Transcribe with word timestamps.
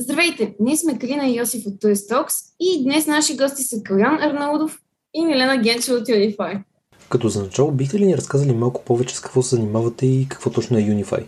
Здравейте! 0.00 0.54
Ние 0.60 0.76
сме 0.76 0.98
Крина 0.98 1.28
и 1.28 1.36
Йосиф 1.36 1.66
от 1.66 1.74
Tourist 1.74 2.12
Talks 2.12 2.54
и 2.60 2.84
днес 2.84 3.06
наши 3.06 3.36
гости 3.36 3.62
са 3.62 3.82
Калян 3.84 4.22
Арнаудов 4.22 4.78
и 5.14 5.26
Милена 5.26 5.56
Генчева 5.56 5.98
от 5.98 6.08
Unify. 6.08 6.62
Като 7.08 7.28
за 7.28 7.42
начало, 7.42 7.72
бихте 7.72 7.98
ли 7.98 8.06
ни 8.06 8.16
разказали 8.16 8.52
малко 8.52 8.84
повече 8.84 9.16
с 9.16 9.20
какво 9.20 9.42
се 9.42 9.56
занимавате 9.56 10.06
и 10.06 10.26
какво 10.28 10.50
точно 10.50 10.78
е 10.78 10.80
Unify? 10.80 11.26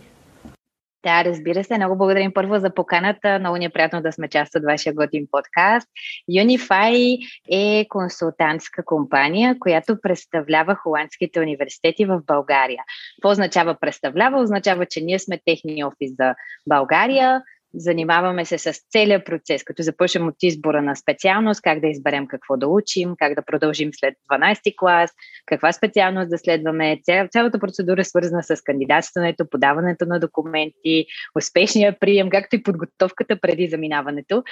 Да, 1.03 1.25
разбира 1.25 1.63
се. 1.63 1.77
Много 1.77 1.97
благодарим 1.97 2.33
първо 2.33 2.59
за 2.59 2.73
поканата. 2.73 3.39
Много 3.39 3.57
ни 3.57 3.65
е 3.65 3.69
приятно 3.69 4.01
да 4.01 4.11
сме 4.11 4.27
част 4.27 4.55
от 4.55 4.63
вашия 4.63 4.93
готин 4.93 5.27
подкаст. 5.31 5.87
Unify 6.31 7.17
е 7.51 7.85
консултантска 7.89 8.85
компания, 8.85 9.55
която 9.59 10.01
представлява 10.01 10.75
холандските 10.75 11.39
университети 11.39 12.05
в 12.05 12.21
България. 12.27 12.83
Какво 13.17 13.31
означава 13.31 13.77
представлява? 13.81 14.41
Означава, 14.41 14.85
че 14.85 15.01
ние 15.01 15.19
сме 15.19 15.39
техния 15.45 15.87
офис 15.87 16.11
за 16.19 16.35
България, 16.69 17.41
Занимаваме 17.75 18.45
се 18.45 18.57
с 18.57 18.73
целият 18.91 19.25
процес, 19.25 19.63
като 19.63 19.83
започнем 19.83 20.27
от 20.27 20.35
избора 20.41 20.81
на 20.81 20.95
специалност, 20.95 21.61
как 21.61 21.79
да 21.79 21.87
изберем 21.87 22.27
какво 22.27 22.57
да 22.57 22.67
учим, 22.67 23.13
как 23.19 23.35
да 23.35 23.41
продължим 23.41 23.89
след 23.93 24.13
12 24.31 24.73
клас, 24.77 25.11
каква 25.45 25.71
специалност 25.71 26.29
да 26.29 26.37
следваме. 26.37 26.99
Цял, 27.03 27.27
цялата 27.27 27.59
процедура 27.59 28.01
е 28.01 28.03
свързана 28.03 28.43
с 28.43 28.61
кандидатстването, 28.61 29.49
подаването 29.49 30.05
на 30.05 30.19
документи, 30.19 31.05
успешния 31.35 31.99
прием, 31.99 32.29
както 32.29 32.55
и 32.55 32.63
подготовката 32.63 33.39
преди 33.41 33.67
заминаването. 33.69 34.43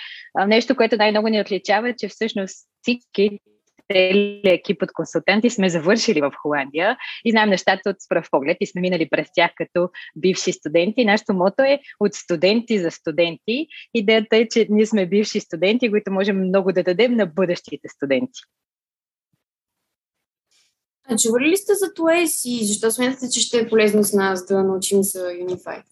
Нещо, 0.47 0.75
което 0.75 0.97
най-много 0.97 1.27
ни 1.27 1.41
отличава, 1.41 1.89
е, 1.89 1.95
че 1.95 2.08
всъщност 2.08 2.67
всички 2.81 3.39
целият 3.91 4.45
екип 4.45 4.84
от 4.84 4.94
консултанти 4.94 5.50
сме 5.50 5.70
завършили 5.70 6.22
в 6.22 6.31
Холандия 6.41 6.98
и 7.26 7.31
знаем 7.31 7.50
нещата 7.50 7.90
от 7.90 8.02
справ 8.02 8.27
поглед 8.31 8.58
и 8.59 8.67
сме 8.67 8.81
минали 8.81 9.09
през 9.09 9.27
тях 9.36 9.52
като 9.55 9.90
бивши 10.16 10.52
студенти. 10.52 11.05
Нашето 11.05 11.34
мото 11.34 11.64
е 11.64 11.80
от 12.00 12.14
студенти 12.14 12.80
за 12.80 12.91
студенти. 12.91 13.67
Идеята 13.94 14.38
е, 14.38 14.48
че 14.48 14.67
ние 14.70 14.86
сме 14.86 15.05
бивши 15.05 15.40
студенти, 15.40 15.91
които 15.91 16.12
можем 16.12 16.48
много 16.48 16.72
да 16.72 16.84
дадем 16.84 17.16
на 17.16 17.26
бъдещите 17.26 17.88
студенти. 17.88 18.39
А 21.09 21.17
чували 21.17 21.50
ли 21.50 21.58
сте 21.58 21.73
за 21.76 21.94
това 21.94 22.22
и 22.45 22.66
защо 22.66 22.92
смятате, 22.92 23.30
че 23.30 23.39
ще 23.39 23.59
е 23.59 23.70
полезно 23.70 24.03
с 24.03 24.14
нас 24.14 24.45
да 24.45 24.64
научим 24.64 25.03
за 25.03 25.20
Unify? 25.20 25.83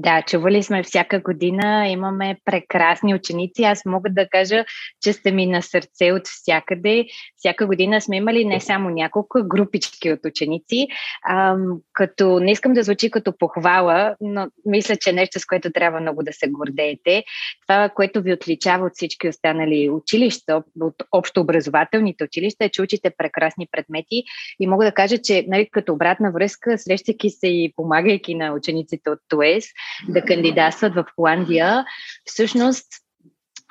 Да, 0.00 0.22
чували 0.22 0.62
сме 0.62 0.82
всяка 0.82 1.20
година, 1.20 1.88
имаме 1.88 2.36
прекрасни 2.44 3.14
ученици. 3.14 3.62
Аз 3.62 3.84
мога 3.84 4.10
да 4.10 4.28
кажа, 4.28 4.64
че 5.02 5.12
сте 5.12 5.32
ми 5.32 5.46
на 5.46 5.62
сърце 5.62 6.12
от 6.12 6.26
всякъде. 6.26 7.06
Всяка 7.36 7.66
година 7.66 8.00
сме 8.00 8.16
имали 8.16 8.44
не 8.44 8.60
само 8.60 8.90
няколко 8.90 9.38
групички 9.44 10.12
от 10.12 10.20
ученици, 10.24 10.86
ам, 11.30 11.78
като 11.92 12.40
не 12.40 12.52
искам 12.52 12.72
да 12.72 12.82
звучи 12.82 13.10
като 13.10 13.38
похвала, 13.38 14.16
но 14.20 14.48
мисля, 14.66 14.96
че 14.96 15.12
нещо, 15.12 15.40
с 15.40 15.46
което 15.46 15.72
трябва 15.72 16.00
много 16.00 16.22
да 16.22 16.32
се 16.32 16.48
гордеете. 16.48 17.24
Това, 17.66 17.88
което 17.88 18.22
ви 18.22 18.32
отличава 18.32 18.86
от 18.86 18.92
всички 18.94 19.28
останали 19.28 19.90
училища, 19.90 20.62
от 20.80 20.94
общообразователните 21.12 22.24
училища, 22.24 22.64
е, 22.64 22.68
че 22.68 22.82
учите 22.82 23.10
прекрасни 23.18 23.68
предмети 23.72 24.24
и 24.60 24.66
мога 24.66 24.84
да 24.84 24.92
кажа, 24.92 25.18
че 25.18 25.44
нали, 25.48 25.68
като 25.72 25.92
обратна 25.92 26.32
връзка, 26.32 26.78
срещайки 26.78 27.30
се 27.30 27.46
и 27.46 27.72
помагайки 27.76 28.34
на 28.34 28.52
учениците 28.52 29.10
от 29.10 29.18
ТОЕС, 29.28 29.64
да 30.08 30.24
кандидатстват 30.24 30.94
в 30.94 31.04
Холандия, 31.16 31.84
всъщност 32.24 32.86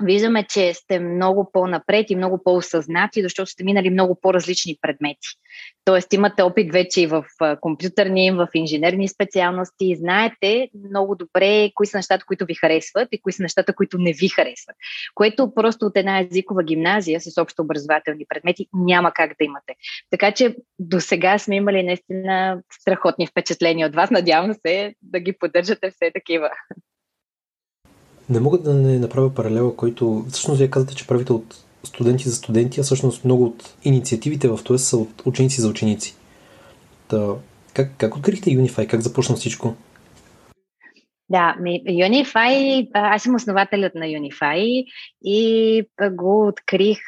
виждаме, 0.03 0.43
че 0.49 0.73
сте 0.73 0.99
много 0.99 1.49
по-напред 1.53 2.05
и 2.09 2.15
много 2.15 2.43
по-осъзнати, 2.43 3.21
защото 3.23 3.51
сте 3.51 3.63
минали 3.63 3.89
много 3.89 4.19
по-различни 4.21 4.77
предмети. 4.81 5.27
Тоест 5.85 6.13
имате 6.13 6.41
опит 6.41 6.71
вече 6.71 7.01
и 7.01 7.07
в 7.07 7.25
компютърни, 7.61 8.31
в 8.31 8.47
инженерни 8.53 9.07
специалности 9.07 9.85
и 9.85 9.95
знаете 9.95 10.69
много 10.89 11.15
добре 11.15 11.71
кои 11.75 11.87
са 11.87 11.97
нещата, 11.97 12.25
които 12.25 12.45
ви 12.45 12.53
харесват 12.53 13.07
и 13.11 13.21
кои 13.21 13.33
са 13.33 13.43
нещата, 13.43 13.73
които 13.73 13.97
не 13.97 14.13
ви 14.13 14.27
харесват. 14.27 14.75
Което 15.15 15.53
просто 15.53 15.85
от 15.85 15.97
една 15.97 16.19
езикова 16.19 16.63
гимназия 16.63 17.21
с 17.21 17.41
общо 17.41 17.61
образователни 17.61 18.25
предмети 18.29 18.67
няма 18.73 19.11
как 19.11 19.29
да 19.29 19.45
имате. 19.45 19.75
Така 20.09 20.31
че 20.31 20.55
до 20.79 20.99
сега 20.99 21.37
сме 21.37 21.55
имали 21.55 21.83
наистина 21.83 22.61
страхотни 22.81 23.27
впечатления 23.27 23.87
от 23.87 23.95
вас. 23.95 24.11
Надявам 24.11 24.53
се 24.53 24.95
да 25.01 25.19
ги 25.19 25.33
поддържате 25.39 25.91
все 25.91 26.11
такива. 26.13 26.49
Не 28.29 28.39
мога 28.39 28.57
да 28.57 28.73
не 28.73 28.99
направя 28.99 29.33
паралела, 29.33 29.75
който 29.75 30.25
всъщност 30.29 30.57
вие 30.57 30.69
казвате, 30.69 30.95
че 30.95 31.07
правите 31.07 31.33
от 31.33 31.55
студенти 31.83 32.29
за 32.29 32.35
студенти, 32.35 32.79
а 32.79 32.83
всъщност 32.83 33.25
много 33.25 33.45
от 33.45 33.75
инициативите 33.83 34.47
в 34.47 34.59
това 34.63 34.77
са 34.77 34.97
от 34.97 35.21
ученици 35.25 35.61
за 35.61 35.69
ученици. 35.69 36.15
Та, 37.07 37.35
как, 37.73 37.91
как 37.97 38.15
открихте 38.15 38.49
Unify? 38.49 38.87
Как 38.87 39.01
започна 39.01 39.35
всичко? 39.35 39.75
Да, 41.29 41.55
Unify, 41.87 42.87
аз 42.93 43.23
съм 43.23 43.35
основателят 43.35 43.95
на 43.95 44.05
Unify 44.05 44.85
и 45.25 45.83
го 46.11 46.47
открих 46.47 46.99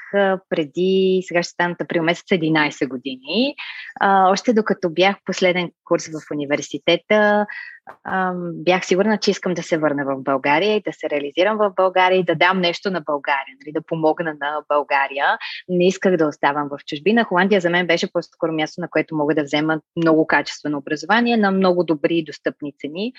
преди, 0.50 1.24
сега 1.25 1.44
ще 1.44 1.52
станат 1.52 1.81
април 1.81 2.03
месец, 2.03 2.25
11 2.25 2.88
години. 2.88 3.56
Още 4.03 4.53
докато 4.53 4.90
бях 4.90 5.16
последен 5.25 5.72
курс 5.84 6.08
в 6.08 6.31
университета, 6.34 7.46
бях 8.54 8.86
сигурна, 8.86 9.18
че 9.18 9.32
искам 9.32 9.54
да 9.54 9.64
се 9.64 9.78
върна 9.78 10.06
в 10.06 10.24
България 10.24 10.76
и 10.76 10.82
да 10.82 10.94
се 10.94 11.10
реализирам 11.10 11.58
в 11.58 11.74
България 11.76 12.20
и 12.20 12.24
да 12.24 12.36
дам 12.36 12.60
нещо 12.60 12.92
на 12.92 13.02
България, 13.02 13.56
нали, 13.66 13.74
да 13.74 13.82
помогна 13.82 14.36
на 14.42 14.62
България. 14.70 15.26
Не 15.70 15.88
исках 15.88 16.18
да 16.18 16.28
оставам 16.28 16.70
в 16.70 16.86
чужбина. 16.86 17.24
Холандия 17.24 17.62
за 17.62 17.70
мен 17.70 17.88
беше 17.88 18.14
по-скоро 18.14 18.52
място, 18.52 18.82
на 18.82 18.88
което 18.90 19.16
мога 19.16 19.36
да 19.36 19.44
взема 19.44 19.82
много 19.96 20.28
качествено 20.28 20.78
образование 20.78 21.38
на 21.38 21.52
много 21.52 21.84
добри 21.84 22.18
и 22.18 22.24
достъпни 22.24 22.74
цени. 22.80 23.14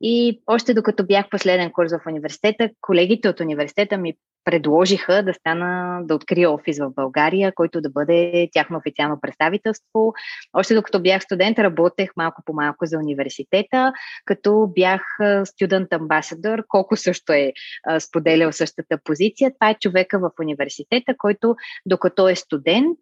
И 0.00 0.42
още 0.46 0.74
докато 0.74 1.06
бях 1.06 1.28
последен 1.30 1.70
курс 1.70 1.92
в 1.92 2.06
университета, 2.06 2.70
колегите 2.80 3.28
от 3.28 3.40
университета 3.40 3.98
ми 3.98 4.14
предложиха 4.44 5.22
да 5.22 5.34
стана, 5.34 6.00
да 6.04 6.14
открия 6.14 6.50
офис 6.50 6.78
в 6.78 6.90
България, 6.90 7.52
който 7.54 7.80
да 7.80 7.90
бъде 7.90 8.48
тяхно 8.52 8.78
официално 8.78 9.20
представителство. 9.20 10.14
Още 10.52 10.74
докато 10.74 11.02
бях 11.02 11.22
студент, 11.22 11.58
работех 11.58 12.10
малко 12.16 12.42
по 12.44 12.52
малко 12.52 12.86
за 12.86 12.98
университета, 12.98 13.92
като 14.24 14.72
бях 14.74 15.02
студент 15.44 15.92
амбасадор, 15.92 16.64
колко 16.68 16.96
също 16.96 17.32
е 17.32 17.52
споделял 17.98 18.52
същата 18.52 18.98
позиция. 19.04 19.52
Това 19.54 19.70
е 19.70 19.78
човека 19.80 20.18
в 20.18 20.30
университета, 20.40 21.14
който 21.18 21.56
докато 21.86 22.28
е 22.28 22.34
студент, 22.34 22.98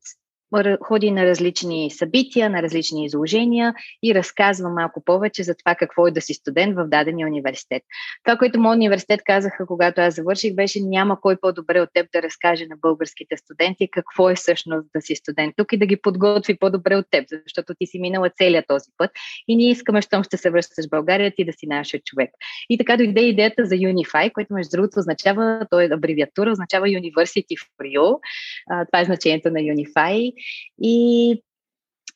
ходи 0.82 1.10
на 1.10 1.24
различни 1.24 1.90
събития, 1.90 2.50
на 2.50 2.62
различни 2.62 3.04
изложения 3.04 3.74
и 4.02 4.14
разказва 4.14 4.70
малко 4.70 5.04
повече 5.04 5.42
за 5.42 5.54
това 5.54 5.74
какво 5.74 6.06
е 6.06 6.10
да 6.10 6.20
си 6.20 6.34
студент 6.34 6.76
в 6.76 6.88
дадения 6.88 7.26
университет. 7.26 7.82
Това, 8.24 8.36
което 8.36 8.60
моят 8.60 8.76
университет 8.76 9.20
казаха, 9.24 9.66
когато 9.66 10.00
аз 10.00 10.14
завърших, 10.14 10.54
беше 10.54 10.80
няма 10.80 11.20
кой 11.20 11.36
по-добре 11.40 11.80
от 11.80 11.88
теб 11.94 12.06
да 12.12 12.22
разкаже 12.22 12.66
на 12.66 12.76
българските 12.76 13.36
студенти 13.36 13.88
какво 13.90 14.30
е 14.30 14.34
всъщност 14.34 14.88
да 14.94 15.00
си 15.00 15.14
студент 15.14 15.54
тук 15.56 15.72
и 15.72 15.76
да 15.76 15.86
ги 15.86 15.96
подготви 15.96 16.58
по-добре 16.58 16.96
от 16.96 17.06
теб, 17.10 17.24
защото 17.30 17.74
ти 17.78 17.86
си 17.86 17.98
минала 18.00 18.30
целият 18.30 18.64
този 18.68 18.90
път 18.96 19.10
и 19.48 19.56
ние 19.56 19.70
искаме, 19.70 20.02
щом 20.02 20.24
ще 20.24 20.36
се 20.36 20.50
връщаш 20.50 20.86
в 20.86 20.90
България, 20.90 21.32
ти 21.36 21.44
да 21.44 21.52
си 21.52 21.66
нашия 21.66 22.00
човек. 22.04 22.30
И 22.70 22.78
така 22.78 22.96
дойде 22.96 23.20
идеята 23.20 23.66
за 23.66 23.74
Unify, 23.74 24.32
което 24.32 24.54
между 24.54 24.70
другото 24.76 24.98
означава, 24.98 25.66
то 25.70 25.80
е 25.80 25.88
абревиатура, 25.92 26.50
означава 26.50 26.86
University 26.86 27.56
for 27.56 27.98
You. 27.98 28.18
Това 28.86 29.00
е 29.00 29.04
значението 29.04 29.50
на 29.50 29.58
Unify 29.58 30.32
и 30.82 31.42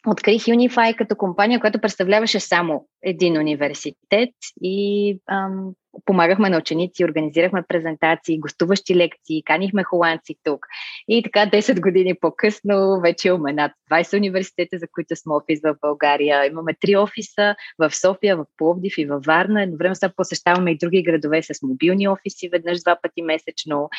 открих 0.07 0.43
Unify 0.43 0.97
като 0.97 1.17
компания, 1.17 1.61
която 1.61 1.79
представляваше 1.79 2.41
само 2.41 2.87
един 3.05 3.39
университет 3.39 4.35
и 4.63 5.19
ам, 5.31 5.75
помагахме 6.05 6.51
на 6.51 6.59
ученици, 6.59 7.05
организирахме 7.05 7.63
презентации, 7.69 8.39
гостуващи 8.39 8.97
лекции, 8.97 9.43
канихме 9.43 9.85
холандци 9.85 10.35
тук. 10.45 10.67
И 11.09 11.23
така 11.23 11.47
10 11.47 11.81
години 11.81 12.15
по-късно 12.21 13.01
вече 13.01 13.29
имаме 13.29 13.53
над 13.53 13.73
20 13.93 14.17
университета, 14.17 14.79
за 14.79 14.87
които 14.93 15.17
сме 15.17 15.35
офис 15.35 15.61
в 15.65 15.77
България. 15.81 16.47
Имаме 16.47 16.75
три 16.81 16.97
офиса 16.97 17.57
в 17.79 17.95
София, 17.95 18.37
в 18.37 18.45
Пловдив 18.57 18.99
и 18.99 19.07
във 19.07 19.25
Варна. 19.25 19.63
Едно 19.63 19.77
време 19.77 19.95
сега 19.95 20.13
посещаваме 20.17 20.71
и 20.71 20.79
други 20.79 21.03
градове 21.03 21.43
с 21.43 21.63
мобилни 21.63 22.09
офиси 22.09 22.49
веднъж 22.49 22.81
два 22.81 22.99
пъти 23.03 23.23
месечно. 23.23 23.91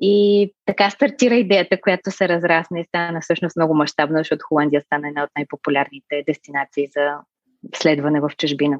И 0.00 0.50
така 0.66 0.90
стартира 0.90 1.34
идеята, 1.34 1.80
която 1.80 2.10
се 2.10 2.28
разрасна 2.28 2.80
и 2.80 2.84
стана 2.84 3.20
всъщност 3.20 3.56
много 3.56 3.74
мащабна, 3.74 4.18
защото 4.18 4.46
Холандия 4.48 4.80
стана 4.80 5.08
една 5.08 5.22
от 5.22 5.30
най-популярните 5.36 6.22
дестинации 6.26 6.86
за 6.86 7.18
следване 7.74 8.20
в 8.20 8.30
чужбина. 8.38 8.78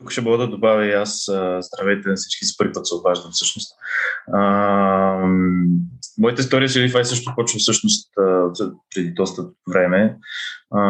Тук 0.00 0.10
ще 0.10 0.20
мога 0.20 0.38
да 0.38 0.48
добавя 0.48 0.86
и 0.86 0.92
аз 0.92 1.30
здравейте 1.60 2.08
на 2.08 2.14
всички, 2.14 2.44
за 2.44 2.54
първи 2.58 2.72
път 2.72 2.86
се 2.86 2.94
обаждам 2.94 3.30
всъщност. 3.32 3.72
А, 4.32 5.26
моята 6.18 6.42
история 6.42 6.68
с 6.68 6.74
Unify 6.74 7.02
също 7.02 7.32
почва 7.36 7.58
всъщност 7.58 8.10
преди 8.94 9.10
доста 9.10 9.42
време. 9.72 10.16
А, 10.70 10.82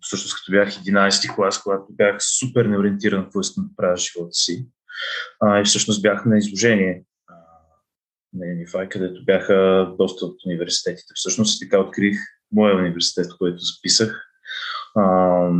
всъщност 0.00 0.34
като 0.36 0.52
бях 0.52 0.70
11 0.70 1.34
клас, 1.34 1.62
когато 1.62 1.86
бях 1.90 2.16
супер 2.20 2.66
неориентиран 2.66 3.22
какво 3.22 3.40
искам 3.40 3.64
да 3.64 3.76
правя 3.76 3.96
живота 3.96 4.32
си. 4.32 4.66
А, 5.40 5.60
и 5.60 5.64
всъщност 5.64 6.02
бях 6.02 6.24
на 6.24 6.38
изложение 6.38 7.02
на 8.32 8.46
Unify, 8.46 8.88
където 8.88 9.24
бяха 9.24 9.88
доста 9.98 10.26
от 10.26 10.36
университетите. 10.46 11.12
Всъщност 11.14 11.60
така 11.60 11.80
открих 11.80 12.18
моя 12.52 12.76
университет, 12.76 13.26
който 13.38 13.58
записах. 13.58 14.22
А, 14.94 15.50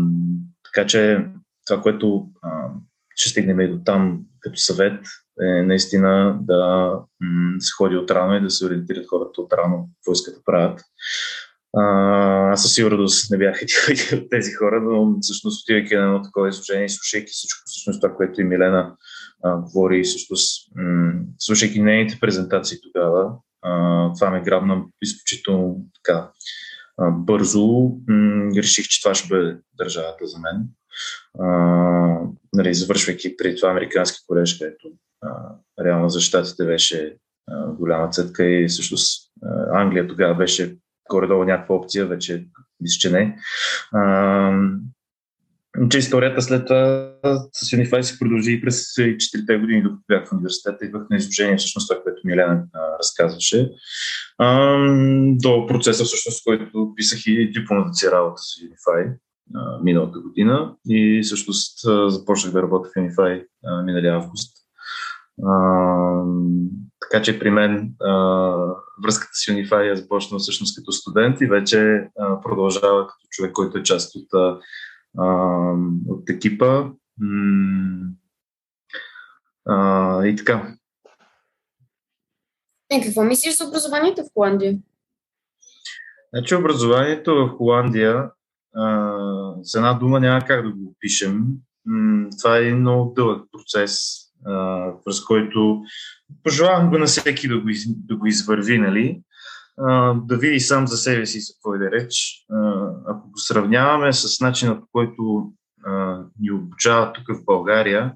така 0.65 0.87
че 0.87 1.27
това, 1.67 1.83
което 1.83 2.27
а, 2.43 2.69
ще 3.17 3.29
стигнем 3.29 3.61
и 3.61 3.69
до 3.69 3.79
там 3.85 4.21
като 4.41 4.61
съвет, 4.61 5.07
е 5.41 5.63
наистина 5.63 6.39
да 6.41 6.93
м- 7.21 7.57
се 7.59 7.73
ходи 7.73 7.97
отрано 7.97 8.35
и 8.37 8.41
да 8.41 8.51
се 8.51 8.67
ориентират 8.67 9.07
хората 9.09 9.41
отрано, 9.41 9.89
какво 9.95 10.13
искат 10.13 10.35
да 10.35 10.45
правят. 10.45 10.81
А, 11.77 11.83
аз 12.53 12.63
със 12.63 12.75
сигурност 12.75 13.31
не 13.31 13.39
бях 13.39 13.63
един 13.63 14.23
от 14.25 14.31
тези 14.31 14.53
хора, 14.53 14.81
но 14.81 15.17
всъщност 15.21 15.65
отивайки 15.65 15.97
на 15.97 16.03
едно 16.03 16.23
такова 16.23 16.49
изложение 16.49 16.89
слушайки 16.89 17.31
всичко, 17.33 17.63
всъщност 17.67 18.01
това, 18.03 18.15
което 18.15 18.41
и 18.41 18.45
Милена 18.45 18.97
а, 19.45 19.57
говори, 19.57 20.03
всъщност 20.03 20.73
м- 20.77 21.13
слушайки 21.39 21.83
нейните 21.83 22.19
презентации 22.21 22.79
тогава, 22.83 23.33
а, 23.63 24.13
това 24.15 24.31
ме 24.31 24.43
грабна 24.43 24.85
изключително 25.03 25.77
така 25.95 26.31
бързо. 27.01 27.93
Реших, 28.57 28.89
че 28.89 29.03
това 29.03 29.15
ще 29.15 29.29
бъде 29.29 29.59
държавата 29.79 30.27
за 30.27 30.39
мен. 30.39 30.69
А, 31.39 31.49
нали, 32.53 32.75
завършвайки 32.75 33.37
преди 33.37 33.57
това 33.57 33.71
американски 33.71 34.19
колеж, 34.27 34.59
където 34.59 34.89
реално 35.85 36.09
за 36.09 36.21
щатите 36.21 36.65
беше 36.65 37.17
голяма 37.79 38.11
цетка 38.11 38.45
и 38.45 38.69
всъщност 38.69 39.33
Англия 39.73 40.09
тогава 40.09 40.35
беше 40.35 40.77
горе-долу 41.11 41.45
някаква 41.45 41.75
опция, 41.75 42.07
вече 42.07 42.47
мисля, 42.81 42.99
че 42.99 43.11
не. 43.11 43.39
Че 45.91 45.99
историята 45.99 46.43
след 46.43 46.67
това 46.67 47.13
с 47.53 47.71
Unify 47.71 48.01
се 48.01 48.19
продължи 48.19 48.53
и 48.53 48.61
през 48.61 48.95
4-те 48.95 49.59
години, 49.59 49.83
докато 49.83 50.03
бях 50.09 50.29
в 50.29 50.33
университета, 50.33 50.85
идвах 50.85 51.03
на 51.11 51.17
изложение, 51.17 51.57
всъщност 51.57 51.89
това, 51.89 52.03
което 52.03 52.21
Милена 52.25 52.65
разказваше, 52.99 53.71
а, 54.39 54.79
до 55.43 55.67
процеса, 55.67 56.05
всъщност, 56.05 56.45
който 56.45 56.93
писах 56.97 57.27
и 57.27 57.51
дипломата 57.51 57.95
си 57.95 58.11
работа 58.11 58.43
с 58.43 58.61
Unify 58.61 59.17
а, 59.55 59.83
миналата 59.83 60.21
година 60.21 60.75
и 60.89 61.21
всъщност 61.23 61.79
започнах 62.09 62.53
да 62.53 62.63
работя 62.63 62.89
в 62.89 62.99
Unify 62.99 63.45
миналия 63.85 64.15
август. 64.15 64.57
А, 65.47 66.23
така 67.01 67.23
че 67.23 67.39
при 67.39 67.51
мен 67.51 67.95
а, 68.01 68.13
връзката 69.05 69.31
с 69.33 69.47
Unify 69.47 69.93
е 69.93 69.97
започнала 69.97 70.39
всъщност 70.39 70.77
като 70.77 70.93
студент 70.93 71.41
и 71.41 71.47
вече 71.47 72.09
а, 72.19 72.41
продължава 72.41 73.07
като 73.07 73.27
човек, 73.31 73.53
който 73.53 73.79
е 73.79 73.83
част 73.83 74.17
от, 74.17 74.27
а, 74.35 74.59
от 76.09 76.31
екипа. 76.31 76.91
А, 79.67 80.27
и 80.27 80.37
така. 80.37 80.77
Е, 82.91 83.01
какво 83.05 83.25
мислиш 83.25 83.57
за 83.57 83.69
образованието 83.69 84.23
в 84.23 84.33
Холандия? 84.35 84.79
Значи 86.35 86.55
образованието 86.55 87.35
в 87.35 87.49
Холандия 87.57 88.31
а, 88.75 89.21
с 89.63 89.75
една 89.75 89.95
дума 89.95 90.21
няма 90.21 90.45
как 90.45 90.63
да 90.63 90.71
го 90.71 90.91
опишем. 90.91 91.45
Това 92.39 92.59
е 92.59 92.75
много 92.75 93.13
дълъг 93.15 93.49
процес 93.53 94.17
през 95.05 95.21
който 95.21 95.83
пожелавам 96.43 96.91
го 96.91 96.99
на 96.99 97.07
всеки 97.07 97.49
да 97.49 97.61
го, 97.61 97.69
из, 97.69 97.85
да 97.89 98.17
го 98.17 98.27
извърви, 98.27 98.79
нали? 98.79 99.23
Да 100.15 100.37
види 100.39 100.61
сам 100.61 100.87
за 100.87 100.97
себе 100.97 101.27
си 101.27 101.41
за 101.41 101.53
какво 101.55 101.75
е 101.75 101.79
да 101.79 101.91
реч. 101.91 102.45
Ако 103.07 103.31
го 103.31 103.39
сравняваме 103.39 104.13
с 104.13 104.41
начина 104.41 104.81
по 104.81 104.87
който 104.93 105.53
ни 106.41 106.51
обучават 106.51 107.15
тук 107.15 107.37
в 107.37 107.45
България, 107.45 108.15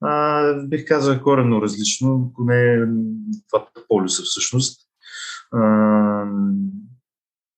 а, 0.00 0.42
бих 0.66 0.88
казал 0.88 1.12
е 1.12 1.20
коренно 1.20 1.62
различно, 1.62 2.30
ако 2.32 2.44
не 2.44 2.86
двата 3.48 3.86
полюса 3.88 4.22
всъщност. 4.22 4.80
А, 5.52 6.26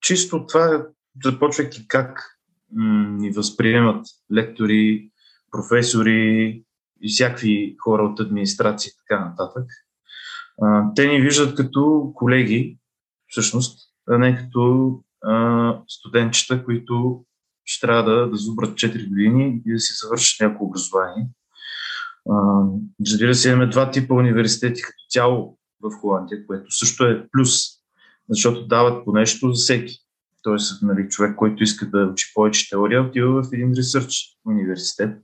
чисто 0.01 0.47
това, 0.47 0.87
започвайки 1.25 1.89
как 1.89 2.39
м- 2.73 3.09
ни 3.11 3.31
възприемат 3.31 4.07
лектори, 4.33 5.11
професори, 5.51 6.65
и 7.03 7.09
всякакви 7.09 7.77
хора 7.79 8.03
от 8.03 8.21
администрация 8.21 8.91
и 8.91 8.97
така 8.97 9.25
нататък. 9.25 9.65
А, 10.63 10.95
те 10.95 11.07
ни 11.07 11.21
виждат 11.21 11.57
като 11.57 12.13
колеги, 12.15 12.79
всъщност, 13.35 13.79
а 14.09 14.19
не 14.19 14.37
като 14.37 15.01
а, 15.25 15.79
студентчета, 15.89 16.65
които 16.65 17.25
ще 17.65 17.87
трябва 17.87 18.03
да, 18.03 18.31
да 18.31 18.37
зубрат 18.37 18.75
4 18.75 19.09
години 19.09 19.63
и 19.67 19.73
да 19.73 19.79
си 19.79 19.93
завършат 20.03 20.41
някакво 20.41 20.65
образование. 20.65 21.27
Разбира 23.07 23.35
се, 23.35 23.49
имаме 23.49 23.67
два 23.67 23.91
типа 23.91 24.15
университети 24.15 24.83
като 24.83 25.05
цяло 25.11 25.59
в 25.83 25.91
Холандия, 26.01 26.47
което 26.47 26.71
също 26.71 27.05
е 27.05 27.29
плюс, 27.33 27.61
защото 28.29 28.67
дават 28.67 29.05
по 29.05 29.13
нещо 29.13 29.53
за 29.53 29.63
всеки. 29.63 29.99
Тоест, 30.43 30.83
нали, 30.83 31.09
човек, 31.09 31.37
който 31.37 31.63
иска 31.63 31.91
да 31.91 32.07
учи 32.13 32.33
повече 32.35 32.71
теория, 32.71 33.03
отива 33.03 33.43
в 33.43 33.49
един 33.53 33.73
ресърч 33.77 34.15
университет 34.47 35.19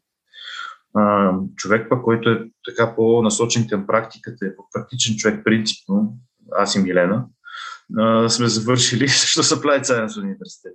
а, 0.94 1.32
човек 1.56 1.86
пък, 1.90 2.02
който 2.02 2.30
е 2.30 2.50
така 2.64 2.96
по-насочен 2.96 3.66
към 3.68 3.86
практиката, 3.86 4.46
е 4.46 4.56
по-практичен 4.56 5.16
човек 5.16 5.44
принципно, 5.44 6.18
аз 6.52 6.74
и 6.74 6.78
Милена, 6.78 7.26
сме 8.28 8.48
завършили 8.48 9.08
също 9.08 9.42
Supply 9.42 9.82
Science 9.82 10.22
университет. 10.22 10.72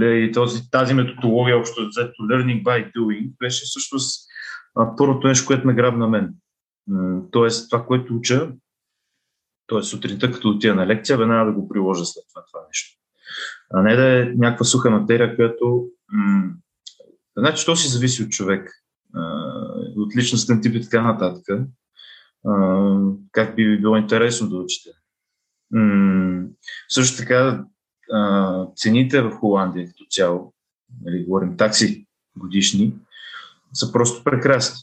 И 0.00 0.30
този, 0.34 0.70
тази 0.70 0.94
методология, 0.94 1.58
общо 1.58 1.88
взето 1.88 2.22
Learning 2.22 2.62
by 2.62 2.92
Doing, 2.92 3.32
беше 3.38 3.64
всъщност 3.64 4.28
първото 4.96 5.26
нещо, 5.26 5.46
което 5.46 5.66
ме 5.66 5.74
грабна 5.74 6.08
мен. 6.08 6.34
Тоест, 7.30 7.70
това, 7.70 7.86
което 7.86 8.14
уча, 8.14 8.52
т.е. 9.66 9.82
сутринта, 9.82 10.32
като 10.32 10.48
отида 10.48 10.74
на 10.74 10.86
лекция, 10.86 11.18
веднага 11.18 11.50
да 11.50 11.52
го 11.52 11.68
приложа 11.68 12.04
след 12.04 12.24
това, 12.34 12.44
това 12.52 12.66
нещо. 12.68 12.98
А 13.70 13.82
не 13.82 13.96
да 13.96 14.22
е 14.22 14.24
някаква 14.24 14.64
суха 14.64 14.90
материя, 14.90 15.36
която... 15.36 15.86
М- 16.12 16.50
значи, 17.36 17.66
то 17.66 17.76
си 17.76 17.88
зависи 17.88 18.22
от 18.22 18.30
човек 18.30 18.70
от 19.96 20.16
личностен 20.16 20.62
тип 20.62 20.74
и 20.74 20.82
така 20.82 21.02
нататък. 21.02 21.44
Как 23.32 23.56
би 23.56 23.64
ви 23.64 23.80
било 23.80 23.96
интересно 23.96 24.48
да 24.48 24.56
учите. 24.56 24.90
Също 26.88 27.16
така, 27.16 27.64
цените 28.76 29.22
в 29.22 29.30
Холандия 29.30 29.86
като 29.86 30.04
цяло, 30.10 30.54
нали, 31.04 31.24
говорим 31.24 31.56
такси 31.56 32.06
годишни, 32.36 32.94
са 33.72 33.92
просто 33.92 34.24
прекрасни. 34.24 34.78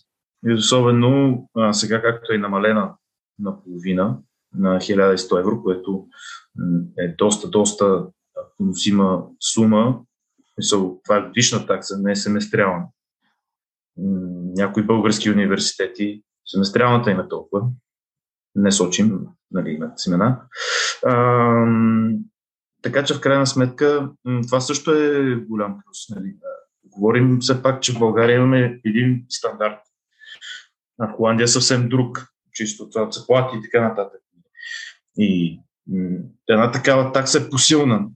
И 0.48 0.54
особено 0.54 1.44
а, 1.56 1.74
сега, 1.74 2.02
както 2.02 2.34
е 2.34 2.38
намалена 2.38 2.94
на 3.40 3.64
половина, 3.64 4.18
на 4.56 4.78
1100 4.78 5.40
евро, 5.40 5.64
което 5.64 6.08
е 6.98 7.08
доста, 7.08 7.50
доста 7.50 8.06
поносима 8.58 9.24
сума. 9.54 10.00
Това 11.04 11.18
е 11.18 11.22
годишна 11.22 11.66
такса, 11.66 11.98
не 11.98 12.12
е 12.12 12.16
семестриална 12.16 12.86
някои 14.56 14.84
български 14.84 15.32
университети, 15.32 16.24
семестриалната 16.46 17.12
им 17.12 17.20
е 17.20 17.28
толкова, 17.28 17.68
не 18.56 18.72
сочим, 18.72 19.20
нали, 19.52 19.70
имат 19.72 20.00
семена. 20.00 20.42
А, 21.06 21.66
така 22.82 23.04
че 23.04 23.14
в 23.14 23.22
крайна 23.22 23.48
сметка 23.48 24.12
това 24.48 24.62
също 24.62 24.92
е 24.92 25.36
голям 25.36 25.80
плюс. 25.86 26.10
Нали. 26.10 26.36
Говорим 26.86 27.40
все 27.40 27.64
пак, 27.64 27.82
че 27.82 27.94
в 27.94 28.00
България 28.00 28.36
имаме 28.36 28.80
един 28.86 29.26
стандарт, 29.30 29.80
а 31.00 31.08
в 31.08 31.12
Холандия 31.12 31.44
е 31.44 31.48
съвсем 31.48 31.90
друг, 31.90 32.28
чисто 32.54 32.90
това 32.90 33.12
заплати 33.12 33.58
и 33.58 33.62
така 33.62 33.88
нататък. 33.90 34.22
И 35.18 35.60
една 36.50 36.72
такава 36.72 37.12
такса 37.12 37.38
е 37.38 37.50
посилна, 37.50 38.08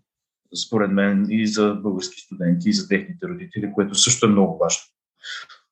според 0.68 0.92
мен, 0.92 1.28
и 1.30 1.48
за 1.48 1.74
български 1.74 2.22
студенти, 2.22 2.70
и 2.70 2.74
за 2.74 2.88
техните 2.88 3.28
родители, 3.28 3.72
което 3.74 3.96
също 3.96 4.26
е 4.26 4.30
много 4.30 4.58
важно. 4.58 4.82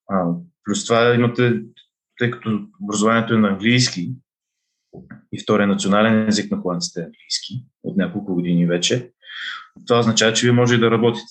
А, 0.09 0.25
плюс 0.63 0.85
това 0.85 1.15
имате, 1.15 1.61
тъй 2.17 2.31
като 2.31 2.67
образованието 2.83 3.33
е 3.33 3.37
на 3.37 3.47
английски 3.47 4.13
и 5.33 5.39
втория 5.43 5.67
национален 5.67 6.27
език 6.27 6.51
на 6.51 6.57
холандците 6.57 6.99
е 6.99 7.03
английски 7.03 7.65
от 7.83 7.97
няколко 7.97 8.33
години 8.33 8.65
вече, 8.65 9.11
това 9.87 9.99
означава, 9.99 10.33
че 10.33 10.45
вие 10.45 10.51
може 10.51 10.77
да 10.77 10.91
работите 10.91 11.27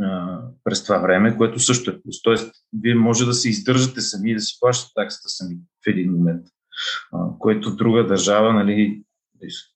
а, 0.00 0.40
през 0.64 0.84
това 0.84 0.98
време, 0.98 1.36
което 1.36 1.58
също 1.58 1.90
е 1.90 2.02
плюс. 2.02 2.22
Тоест, 2.22 2.52
вие 2.72 2.94
може 2.94 3.26
да 3.26 3.32
се 3.32 3.48
издържате 3.48 4.00
сами, 4.00 4.34
да 4.34 4.40
си 4.40 4.56
плащате 4.60 4.92
таксата 4.94 5.28
сами 5.28 5.54
в 5.54 5.90
един 5.90 6.12
момент, 6.12 6.46
а, 7.12 7.18
което 7.38 7.76
друга 7.76 8.06
държава, 8.06 8.52
нали, 8.52 9.02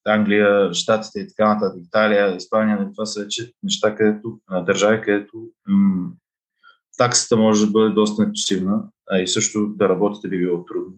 Англия, 0.07 0.75
Штатите 0.75 1.21
и 1.21 1.29
така 1.29 1.55
нататък, 1.55 1.83
Италия, 1.87 2.37
Испания, 2.37 2.77
нали, 2.77 2.89
това 2.95 3.07
са 3.07 3.21
вече 3.21 3.53
неща, 3.63 3.95
където, 3.95 4.39
държави, 4.67 5.01
където 5.01 5.49
м- 5.69 6.11
таксата 6.99 7.37
може 7.37 7.67
да 7.67 7.73
бъде 7.73 7.95
доста 7.95 8.23
непосилна, 8.23 8.83
а 9.11 9.19
и 9.19 9.29
също 9.29 9.67
да 9.67 9.89
работите 9.89 10.29
би 10.29 10.39
било 10.39 10.65
трудно. 10.65 10.97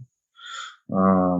А, 0.92 1.36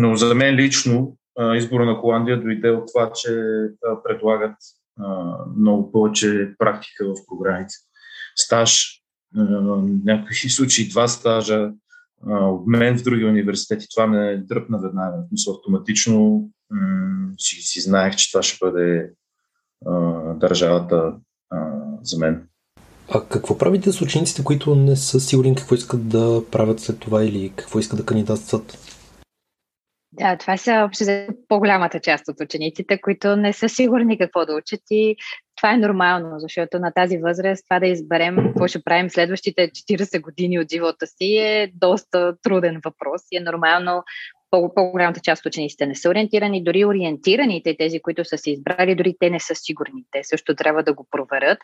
но 0.00 0.16
за 0.16 0.34
мен 0.34 0.54
лично 0.54 1.16
избора 1.54 1.86
на 1.86 1.94
Холандия 1.94 2.40
дойде 2.40 2.70
от 2.70 2.88
това, 2.92 3.12
че 3.14 3.42
предлагат 4.04 4.56
много 5.56 5.92
повече 5.92 6.54
практика 6.58 7.04
в 7.04 7.14
програмите. 7.28 7.74
Стаж, 8.36 9.00
някои 10.04 10.34
случаи 10.34 10.88
два 10.88 11.08
стажа, 11.08 11.70
а, 12.26 12.46
обмен 12.46 12.98
в 12.98 13.02
други 13.02 13.24
университети, 13.24 13.86
това 13.94 14.06
ме 14.06 14.36
дръпна 14.36 14.78
веднага. 14.78 15.16
Мисля, 15.32 15.52
автоматично 15.52 16.48
си, 17.38 17.56
си 17.56 17.80
знаех, 17.80 18.16
че 18.16 18.32
това 18.32 18.42
ще 18.42 18.58
бъде 18.60 19.10
държавата 20.36 21.14
за 22.02 22.18
мен. 22.18 22.48
А 23.14 23.24
какво 23.28 23.58
правите 23.58 23.92
с 23.92 24.00
учениците, 24.00 24.44
които 24.44 24.74
не 24.74 24.96
са 24.96 25.20
сигурни 25.20 25.54
какво 25.54 25.74
искат 25.74 26.08
да 26.08 26.42
правят 26.50 26.80
след 26.80 27.00
това 27.00 27.24
или 27.24 27.52
какво 27.56 27.78
искат 27.78 27.98
да 27.98 28.06
кандидатстват? 28.06 28.78
Да, 30.12 30.36
това 30.36 30.56
са 30.56 30.82
общо 30.86 31.04
по-голямата 31.48 32.00
част 32.00 32.28
от 32.28 32.40
учениците, 32.40 33.00
които 33.00 33.36
не 33.36 33.52
са 33.52 33.68
сигурни 33.68 34.18
какво 34.18 34.46
да 34.46 34.54
учат 34.54 34.80
и 34.90 35.16
това 35.56 35.72
е 35.72 35.76
нормално, 35.76 36.38
защото 36.38 36.78
на 36.78 36.92
тази 36.92 37.18
възраст 37.18 37.64
това 37.68 37.80
да 37.80 37.86
изберем 37.86 38.36
какво 38.36 38.68
ще 38.68 38.82
правим 38.82 39.10
следващите 39.10 39.70
40 39.70 40.20
години 40.20 40.58
от 40.58 40.72
живота 40.72 41.06
си 41.06 41.36
е 41.36 41.72
доста 41.74 42.34
труден 42.42 42.80
въпрос 42.84 43.22
и 43.32 43.36
е 43.36 43.40
нормално 43.40 44.02
по-голямата 44.52 45.20
част 45.20 45.40
от 45.40 45.46
учениците 45.46 45.86
не 45.86 45.94
са 45.94 46.10
ориентирани, 46.10 46.64
дори 46.64 46.84
ориентираните, 46.84 47.76
тези, 47.78 48.00
които 48.00 48.24
са 48.24 48.38
се 48.38 48.50
избрали, 48.50 48.94
дори 48.94 49.14
те 49.20 49.30
не 49.30 49.40
са 49.40 49.54
сигурни. 49.54 50.04
Те 50.10 50.20
също 50.24 50.54
трябва 50.54 50.82
да 50.82 50.92
го 50.92 51.06
проверят. 51.10 51.58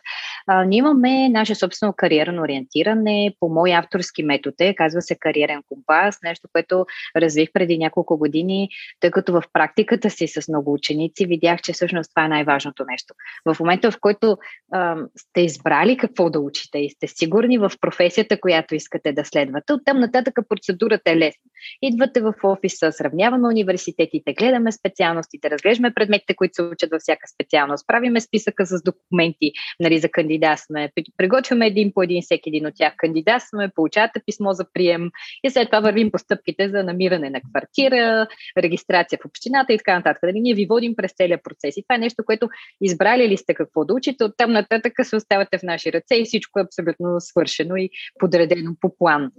А, 0.47 0.63
ние 0.63 0.77
имаме 0.77 1.29
наше 1.29 1.55
собствено 1.55 1.93
кариерно 1.97 2.41
ориентиране 2.41 3.35
по 3.39 3.49
мой 3.49 3.73
авторски 3.73 4.23
метод, 4.23 4.55
е, 4.59 4.75
казва 4.75 5.01
се 5.01 5.15
кариерен 5.15 5.63
компас, 5.69 6.19
нещо, 6.23 6.47
което 6.53 6.85
развих 7.17 7.49
преди 7.53 7.77
няколко 7.77 8.17
години, 8.17 8.69
тъй 8.99 9.11
като 9.11 9.33
в 9.33 9.43
практиката 9.53 10.09
си 10.09 10.27
с 10.27 10.47
много 10.47 10.73
ученици 10.73 11.25
видях, 11.25 11.61
че 11.61 11.73
всъщност 11.73 12.11
това 12.11 12.25
е 12.25 12.29
най-важното 12.29 12.85
нещо. 12.91 13.13
В 13.45 13.59
момента, 13.59 13.91
в 13.91 13.99
който 14.01 14.37
а, 14.71 14.95
сте 15.17 15.41
избрали 15.41 15.97
какво 15.97 16.29
да 16.29 16.39
учите 16.39 16.77
и 16.79 16.89
сте 16.89 17.07
сигурни 17.07 17.57
в 17.57 17.71
професията, 17.81 18.39
която 18.39 18.75
искате 18.75 19.13
да 19.13 19.25
следвате, 19.25 19.73
оттам 19.73 19.99
нататък 19.99 20.39
процедурата 20.49 21.11
е 21.11 21.17
лесна. 21.17 21.49
Идвате 21.81 22.21
в 22.21 22.33
офис 22.43 22.78
са, 22.79 22.91
сравняваме 22.91 23.47
университетите, 23.47 24.33
гледаме 24.33 24.71
специалностите, 24.71 25.49
разглеждаме 25.49 25.93
предметите, 25.93 26.35
които 26.35 26.53
се 26.55 26.61
учат 26.61 26.89
във 26.91 27.01
всяка 27.01 27.27
специалност, 27.27 27.87
правиме 27.87 28.21
списъка 28.21 28.65
с 28.65 28.83
документи 28.83 29.51
нали, 29.79 29.99
за 29.99 30.09
кандидатстване, 30.09 30.91
приготвяме 31.17 31.67
един 31.67 31.91
по 31.93 32.03
един 32.03 32.21
всеки 32.21 32.49
един 32.49 32.65
от 32.65 32.73
тях 32.75 32.93
кандидатстваме, 32.97 33.71
получавате 33.75 34.21
писмо 34.25 34.53
за 34.53 34.65
прием 34.73 35.09
и 35.43 35.49
след 35.49 35.69
това 35.69 35.79
вървим 35.79 36.11
постъпките 36.11 36.69
за 36.69 36.83
намиране 36.83 37.29
на 37.29 37.41
квартира, 37.41 38.27
регистрация 38.57 39.19
в 39.21 39.25
общината 39.25 39.73
и 39.73 39.77
така 39.77 39.95
нататък. 39.95 40.21
Дали 40.23 40.39
ние 40.39 40.53
ви 40.53 40.65
водим 40.65 40.95
през 40.95 41.13
целия 41.13 41.39
процес. 41.43 41.77
И 41.77 41.83
това 41.83 41.95
е 41.95 42.05
нещо, 42.05 42.23
което 42.25 42.49
избрали 42.81 43.29
ли 43.29 43.37
сте 43.37 43.53
какво 43.53 43.85
да 43.85 43.93
учите, 43.93 44.23
оттам 44.23 44.51
нататък 44.51 44.93
се 45.03 45.15
оставате 45.15 45.57
в 45.57 45.63
наши 45.63 45.93
ръце 45.93 46.15
и 46.15 46.25
всичко 46.25 46.59
е 46.59 46.63
абсолютно 46.63 47.15
свършено 47.19 47.75
и 47.75 47.89
подредено 48.19 48.71
по 48.81 48.95
план. 48.97 49.31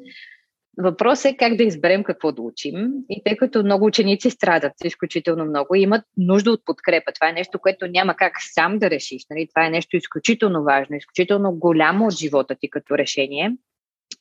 Въпросът 0.78 1.32
е 1.32 1.36
как 1.36 1.56
да 1.56 1.62
изберем 1.62 2.04
какво 2.04 2.32
да 2.32 2.42
учим. 2.42 2.74
И 3.08 3.22
тъй 3.24 3.36
като 3.36 3.62
много 3.62 3.86
ученици 3.86 4.30
страдат 4.30 4.72
изключително 4.84 5.44
много 5.44 5.74
и 5.74 5.80
имат 5.80 6.04
нужда 6.16 6.50
от 6.50 6.64
подкрепа, 6.64 7.12
това 7.12 7.28
е 7.28 7.32
нещо, 7.32 7.58
което 7.58 7.86
няма 7.86 8.14
как 8.14 8.32
сам 8.54 8.78
да 8.78 8.90
решиш. 8.90 9.22
Нали? 9.30 9.48
Това 9.48 9.66
е 9.66 9.70
нещо 9.70 9.96
изключително 9.96 10.64
важно, 10.64 10.96
изключително 10.96 11.52
голямо 11.52 12.06
от 12.06 12.18
живота 12.18 12.56
ти 12.60 12.70
като 12.70 12.98
решение. 12.98 13.56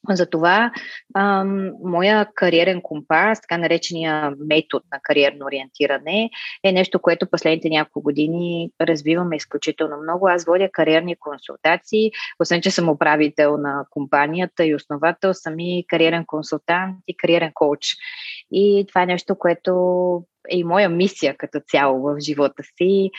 Затова 0.10 0.72
ам, 1.18 1.72
моя 1.84 2.28
кариерен 2.36 2.82
компас, 2.82 3.42
така 3.42 3.58
наречения 3.58 4.34
метод 4.50 4.86
на 4.92 5.00
кариерно 5.04 5.46
ориентиране, 5.46 6.30
е 6.64 6.72
нещо, 6.72 7.00
което 7.00 7.30
последните 7.30 7.70
няколко 7.70 8.02
години 8.02 8.72
развиваме 8.82 9.36
изключително 9.36 9.98
много. 10.04 10.28
Аз 10.28 10.46
водя 10.46 10.70
кариерни 10.72 11.16
консултации, 11.16 12.12
освен 12.40 12.62
че 12.62 12.72
съм 12.72 12.90
управител 12.90 13.58
на 13.58 13.86
компанията 13.90 14.66
и 14.66 14.76
основател, 14.76 15.34
съм 15.34 15.60
и 15.60 15.86
кариерен 15.88 16.26
консултант 16.26 16.98
и 17.08 17.18
кариерен 17.18 17.52
коуч. 17.54 17.96
И 18.52 18.86
това 18.88 19.02
е 19.02 19.06
нещо, 19.06 19.36
което 19.36 20.24
е 20.52 20.58
и 20.58 20.64
моя 20.64 20.90
мисия 20.90 21.38
като 21.38 21.60
цяло 21.68 22.02
в 22.02 22.16
живота 22.20 22.64
си. 22.78 23.12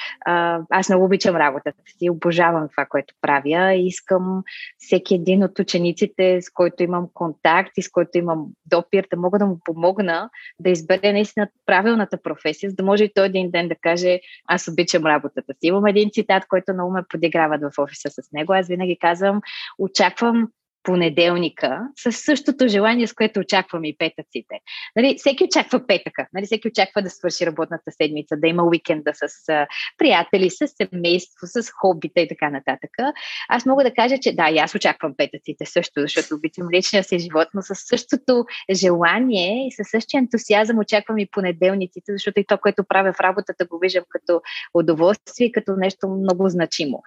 Аз 0.71 0.89
много 0.89 1.05
обичам 1.05 1.37
работата 1.37 1.83
си, 1.99 2.11
обожавам 2.11 2.69
това, 2.69 2.87
което 2.87 3.15
правя. 3.21 3.75
Искам 3.75 4.43
всеки 4.79 5.15
един 5.15 5.45
от 5.45 5.59
учениците, 5.59 6.43
с 6.43 6.51
който 6.51 6.83
имам 6.83 7.09
контакт 7.15 7.71
и 7.77 7.83
с 7.83 7.91
който 7.91 8.19
имам 8.19 8.47
допир, 8.67 9.07
да 9.11 9.17
мога 9.17 9.39
да 9.39 9.47
му 9.47 9.59
помогна 9.65 10.31
да 10.61 10.71
избере 10.71 11.13
наистина 11.13 11.49
правилната 11.67 12.23
професия, 12.23 12.71
за 12.71 12.77
да 12.77 12.83
може 12.83 13.05
и 13.05 13.13
той 13.15 13.27
един 13.27 13.51
ден 13.51 13.69
да 13.69 13.75
каже 13.75 14.21
аз 14.47 14.69
обичам 14.69 15.07
работата 15.07 15.53
си. 15.53 15.67
Имам 15.67 15.87
един 15.87 16.11
цитат, 16.13 16.47
който 16.49 16.73
много 16.73 16.93
ме 16.93 17.03
подиграват 17.09 17.61
в 17.61 17.79
офиса 17.79 18.11
с 18.11 18.33
него. 18.33 18.53
Аз 18.53 18.69
винаги 18.69 18.99
казвам, 19.01 19.41
очаквам 19.79 20.49
понеделника 20.83 21.81
с 21.97 22.13
същото 22.13 22.69
желание, 22.69 23.07
с 23.07 23.13
което 23.13 23.41
очакваме 23.41 23.89
и 23.89 23.97
петъците. 23.99 24.61
Нали, 24.97 25.15
всеки 25.19 25.45
очаква 25.45 25.87
петъка, 25.87 26.27
нали, 26.33 26.47
всеки 26.47 26.69
очаква 26.69 27.03
да 27.03 27.11
свърши 27.11 27.47
работната 27.47 27.91
седмица, 27.91 28.37
да 28.37 28.49
има 28.49 28.65
уикенда 28.65 29.13
с 29.15 29.49
а, 29.49 29.67
приятели, 29.99 30.51
с 30.51 30.69
семейство, 30.69 31.47
с 31.47 31.71
хобита 31.71 32.21
и 32.21 32.29
така 32.29 32.51
нататък. 32.51 32.91
Аз 33.49 33.67
мога 33.67 33.85
да 33.85 33.95
кажа, 33.95 34.19
че 34.19 34.33
да, 34.33 34.51
и 34.51 34.59
аз 34.59 34.75
очаквам 34.75 35.15
петъците 35.17 35.67
също, 35.67 36.01
защото 36.01 36.35
обичам 36.35 36.71
личния 36.71 37.05
си 37.05 37.19
живот, 37.19 37.49
но 37.55 37.63
с 37.63 37.75
същото 37.75 38.45
желание 38.75 39.67
и 39.67 39.73
със 39.73 39.91
същия 39.91 40.19
ентусиазъм 40.19 40.79
очаквам 40.79 41.19
и 41.19 41.31
понеделниците, 41.31 42.13
защото 42.13 42.41
и 42.41 42.45
то, 42.45 42.59
което 42.59 42.85
правя 42.85 43.13
в 43.13 43.21
работата, 43.21 43.65
го 43.65 43.79
виждам 43.79 44.05
като 44.09 44.41
удоволствие, 44.75 45.53
като 45.53 45.77
нещо 45.77 46.09
много 46.09 46.49
значимо. 46.49 47.03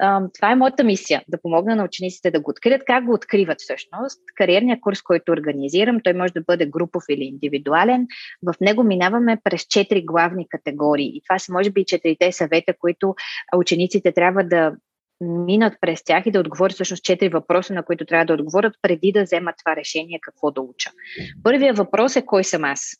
А, 0.00 0.20
това 0.34 0.50
е 0.52 0.56
моята 0.56 0.84
мисия, 0.84 1.22
да 1.28 1.40
помогна 1.42 1.76
на 1.76 1.84
учениците 1.84 2.30
да 2.30 2.40
го 2.40 2.50
открият, 2.50 2.82
как 2.86 3.04
откриват 3.14 3.60
всъщност. 3.60 4.20
Кариерният 4.34 4.80
курс, 4.80 5.02
който 5.02 5.32
организирам, 5.32 6.00
той 6.04 6.12
може 6.12 6.32
да 6.32 6.40
бъде 6.40 6.66
групов 6.66 7.02
или 7.08 7.24
индивидуален. 7.24 8.06
В 8.42 8.54
него 8.60 8.82
минаваме 8.82 9.38
през 9.44 9.62
четири 9.62 10.04
главни 10.04 10.48
категории. 10.48 11.12
И 11.14 11.22
това 11.28 11.38
са, 11.38 11.52
може 11.52 11.70
би, 11.70 11.84
четирите 11.84 12.32
съвета, 12.32 12.74
които 12.80 13.14
учениците 13.56 14.12
трябва 14.12 14.44
да 14.44 14.72
минат 15.20 15.74
през 15.80 16.04
тях 16.04 16.26
и 16.26 16.30
да 16.30 16.40
отговорят 16.40 16.74
всъщност 16.74 17.04
четири 17.04 17.28
въпроса, 17.28 17.74
на 17.74 17.82
които 17.82 18.04
трябва 18.04 18.24
да 18.24 18.34
отговорят 18.34 18.74
преди 18.82 19.12
да 19.12 19.22
вземат 19.22 19.54
това 19.58 19.76
решение 19.76 20.18
какво 20.22 20.50
да 20.50 20.60
уча. 20.60 20.90
Първият 21.42 21.78
въпрос 21.78 22.16
е 22.16 22.26
кой 22.26 22.44
съм 22.44 22.64
аз? 22.64 22.96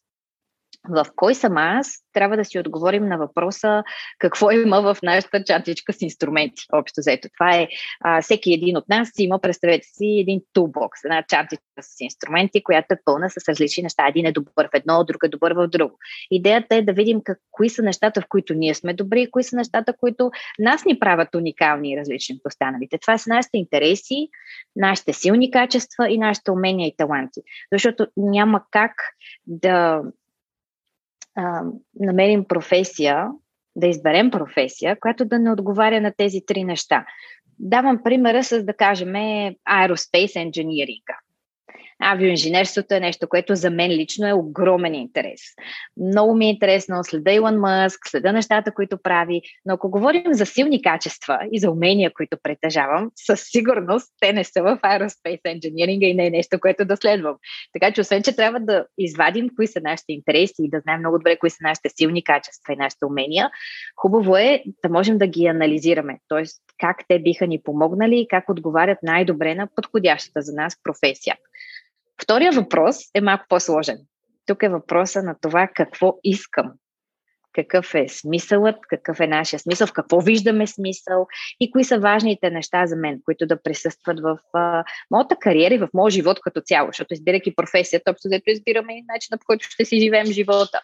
В 0.89 1.07
кой 1.17 1.35
съм 1.35 1.57
аз, 1.57 2.05
трябва 2.13 2.37
да 2.37 2.45
си 2.45 2.59
отговорим 2.59 3.09
на 3.09 3.19
въпроса 3.19 3.85
какво 4.19 4.51
има 4.51 4.81
в 4.81 4.97
нашата 5.03 5.45
чантичка 5.45 5.93
с 5.93 6.03
инструменти. 6.03 6.63
Общо 6.73 7.01
заето. 7.01 7.29
Това 7.39 7.57
е 7.57 7.69
а, 8.01 8.23
всеки 8.23 8.53
един 8.53 8.77
от 8.77 8.89
нас 8.89 9.11
има, 9.19 9.41
представете 9.41 9.87
си, 9.87 10.07
един 10.07 10.41
тулбокс, 10.53 11.05
една 11.05 11.25
чантичка 11.29 11.65
с 11.81 12.01
инструменти, 12.01 12.63
която 12.63 12.95
е 12.95 12.99
пълна 13.05 13.31
с 13.31 13.49
различни 13.49 13.83
неща. 13.83 14.09
Един 14.09 14.27
е 14.27 14.33
добър 14.33 14.67
в 14.67 14.75
едно, 14.75 15.05
друг 15.05 15.23
е 15.25 15.29
добър 15.29 15.53
в 15.53 15.69
друго. 15.69 15.99
Идеята 16.31 16.77
е 16.77 16.83
да 16.83 16.93
видим 16.93 17.21
как, 17.25 17.39
кои 17.51 17.71
са 17.71 17.83
нещата, 17.83 18.21
в 18.21 18.29
които 18.29 18.55
ние 18.55 18.75
сме 18.75 18.95
добри 18.95 19.23
и 19.23 19.31
кои 19.31 19.45
са 19.45 19.57
нещата, 19.57 19.93
които 20.01 20.31
нас 20.59 20.85
ни 20.85 20.99
правят 20.99 21.35
уникални 21.35 21.93
и 21.93 21.97
различни 21.97 22.35
от 22.35 22.53
останалите. 22.53 22.99
Това 22.99 23.19
са 23.19 23.31
нашите 23.31 23.59
интереси, 23.59 24.29
нашите 24.77 25.13
силни 25.13 25.51
качества 25.51 26.11
и 26.11 26.19
нашите 26.19 26.51
умения 26.51 26.89
и 26.89 26.97
таланти. 26.97 27.41
Защото 27.73 28.07
няма 28.17 28.63
как 28.71 28.93
да 29.47 30.03
а, 31.37 31.63
намерим 32.01 32.45
професия, 32.45 33.29
да 33.77 33.87
изберем 33.87 34.31
професия, 34.31 35.01
която 35.01 35.25
да 35.25 35.39
не 35.39 35.53
отговаря 35.53 36.01
на 36.01 36.13
тези 36.17 36.41
три 36.47 36.65
неща. 36.65 37.07
Давам 37.59 38.03
примера 38.05 38.45
с, 38.45 38.63
да 38.63 38.75
кажем, 38.75 39.09
Aerospace 39.09 40.51
Engineering 40.51 41.03
авиоинженерството 42.03 42.95
е 42.95 43.01
нещо, 43.01 43.29
което 43.29 43.55
за 43.55 43.71
мен 43.71 43.91
лично 43.91 44.29
е 44.29 44.33
огромен 44.33 44.95
интерес. 44.95 45.41
Много 45.97 46.35
ми 46.35 46.47
е 46.47 46.51
интересно, 46.51 47.05
следа 47.05 47.33
Илон 47.33 47.61
Мъск, 47.61 48.01
следа 48.09 48.33
нещата, 48.33 48.75
които 48.75 48.99
прави, 49.03 49.43
но 49.65 49.75
ако 49.75 49.91
говорим 49.91 50.35
за 50.35 50.47
силни 50.47 50.83
качества 50.83 51.39
и 51.53 51.61
за 51.61 51.71
умения, 51.71 52.13
които 52.15 52.37
притежавам, 52.43 53.11
със 53.15 53.41
сигурност 53.45 54.13
те 54.21 54.33
не 54.33 54.45
са 54.45 54.63
в 54.63 54.79
Aerospace 54.83 55.43
Engineering 55.43 56.05
и 56.05 56.15
не 56.15 56.27
е 56.27 56.31
нещо, 56.31 56.61
което 56.61 56.85
да 56.85 56.97
следвам. 56.97 57.37
Така 57.73 57.93
че, 57.93 58.01
освен, 58.01 58.23
че 58.23 58.37
трябва 58.37 58.61
да 58.61 58.87
извадим 58.99 59.49
кои 59.57 59.67
са 59.67 59.81
нашите 59.81 60.13
интереси 60.13 60.55
и 60.59 60.71
да 60.71 60.81
знаем 60.81 61.01
много 61.01 61.19
добре 61.19 61.39
кои 61.39 61.51
са 61.51 61.59
нашите 61.63 61.89
силни 61.89 62.25
качества 62.25 62.73
и 62.73 62.77
нашите 62.77 63.05
умения, 63.05 63.51
хубаво 63.97 64.37
е 64.37 64.63
да 64.83 64.89
можем 64.89 65.19
да 65.19 65.27
ги 65.27 65.47
анализираме. 65.47 66.19
Тоест, 66.29 66.63
как 66.79 66.97
те 67.09 67.19
биха 67.19 67.47
ни 67.47 67.61
помогнали 67.63 68.21
и 68.21 68.29
как 68.29 68.49
отговарят 68.49 68.99
най-добре 69.03 69.55
на 69.55 69.69
подходящата 69.77 70.43
за 70.43 70.53
нас 70.53 70.77
професия. 70.85 71.37
Втория 72.23 72.53
въпрос 72.53 72.97
е 73.15 73.21
малко 73.21 73.45
по-сложен. 73.49 73.99
Тук 74.47 74.63
е 74.63 74.69
въпроса 74.69 75.23
на 75.23 75.37
това 75.43 75.69
какво 75.75 76.15
искам. 76.25 76.73
Какъв 77.53 77.95
е 77.95 78.09
смисълът, 78.09 78.77
какъв 78.89 79.21
е 79.21 79.27
нашия 79.27 79.61
смисъл, 79.61 79.87
в 79.87 79.93
какво 79.93 80.21
виждаме 80.21 80.67
смисъл 80.67 81.27
и 81.61 81.71
кои 81.71 81.85
са 81.85 81.99
важните 81.99 82.51
неща 82.51 82.87
за 82.87 82.97
мен, 82.97 83.21
които 83.25 83.47
да 83.47 83.63
присъстват 83.63 84.21
в 84.21 84.39
а, 84.53 84.85
моята 85.11 85.37
кариера 85.37 85.75
и 85.75 85.79
в 85.79 85.89
моят 85.95 86.15
живот 86.15 86.41
като 86.41 86.61
цяло, 86.61 86.89
защото 86.89 87.15
избирайки 87.15 87.57
професията, 87.57 88.11
общо 88.11 88.29
взето 88.29 88.51
избираме 88.51 88.99
и 88.99 89.05
начина 89.09 89.39
по 89.39 89.45
който 89.47 89.67
ще 89.71 89.85
си 89.85 90.01
живеем 90.01 90.27
живота. 90.27 90.81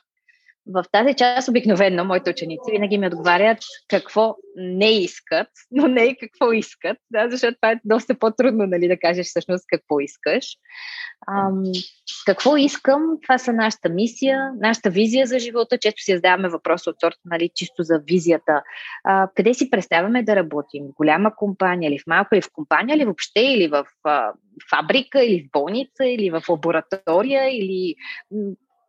В 0.66 0.84
тази 0.92 1.14
част 1.14 1.48
обикновено 1.48 2.04
моите 2.04 2.30
ученици 2.30 2.70
винаги 2.70 2.98
ми 2.98 3.06
отговарят 3.06 3.58
какво 3.88 4.36
не 4.56 4.90
искат, 4.90 5.48
но 5.70 5.88
не 5.88 6.04
и 6.04 6.16
какво 6.16 6.52
искат, 6.52 6.98
да, 7.10 7.30
защото 7.30 7.54
това 7.54 7.72
е 7.72 7.80
доста 7.84 8.18
по-трудно 8.18 8.66
нали, 8.66 8.88
да 8.88 8.98
кажеш 8.98 9.26
всъщност 9.26 9.64
какво 9.68 10.00
искаш. 10.00 10.46
Ам, 11.28 11.62
какво 12.26 12.56
искам? 12.56 13.02
Това 13.22 13.38
са 13.38 13.52
нашата 13.52 13.88
мисия, 13.88 14.52
нашата 14.60 14.90
визия 14.90 15.26
за 15.26 15.38
живота. 15.38 15.78
Често 15.78 16.02
си 16.02 16.14
задаваме 16.14 16.48
въпроса 16.48 16.90
от 16.90 16.96
сорта, 17.00 17.18
нали, 17.24 17.50
чисто 17.54 17.82
за 17.82 18.00
визията. 18.06 18.62
А, 19.04 19.28
къде 19.34 19.54
си 19.54 19.70
представяме 19.70 20.22
да 20.22 20.36
работим? 20.36 20.84
В 20.84 20.94
голяма 20.94 21.34
компания 21.36 21.90
или 21.90 21.98
в 21.98 22.06
малка, 22.06 22.36
или 22.36 22.42
в 22.42 22.52
компания, 22.52 22.96
или 22.96 23.04
въобще, 23.04 23.40
или 23.40 23.68
в 23.68 23.84
а, 24.04 24.32
фабрика, 24.70 25.24
или 25.24 25.42
в 25.42 25.50
болница, 25.52 26.06
или 26.06 26.30
в 26.30 26.42
лаборатория, 26.48 27.48
или 27.48 27.94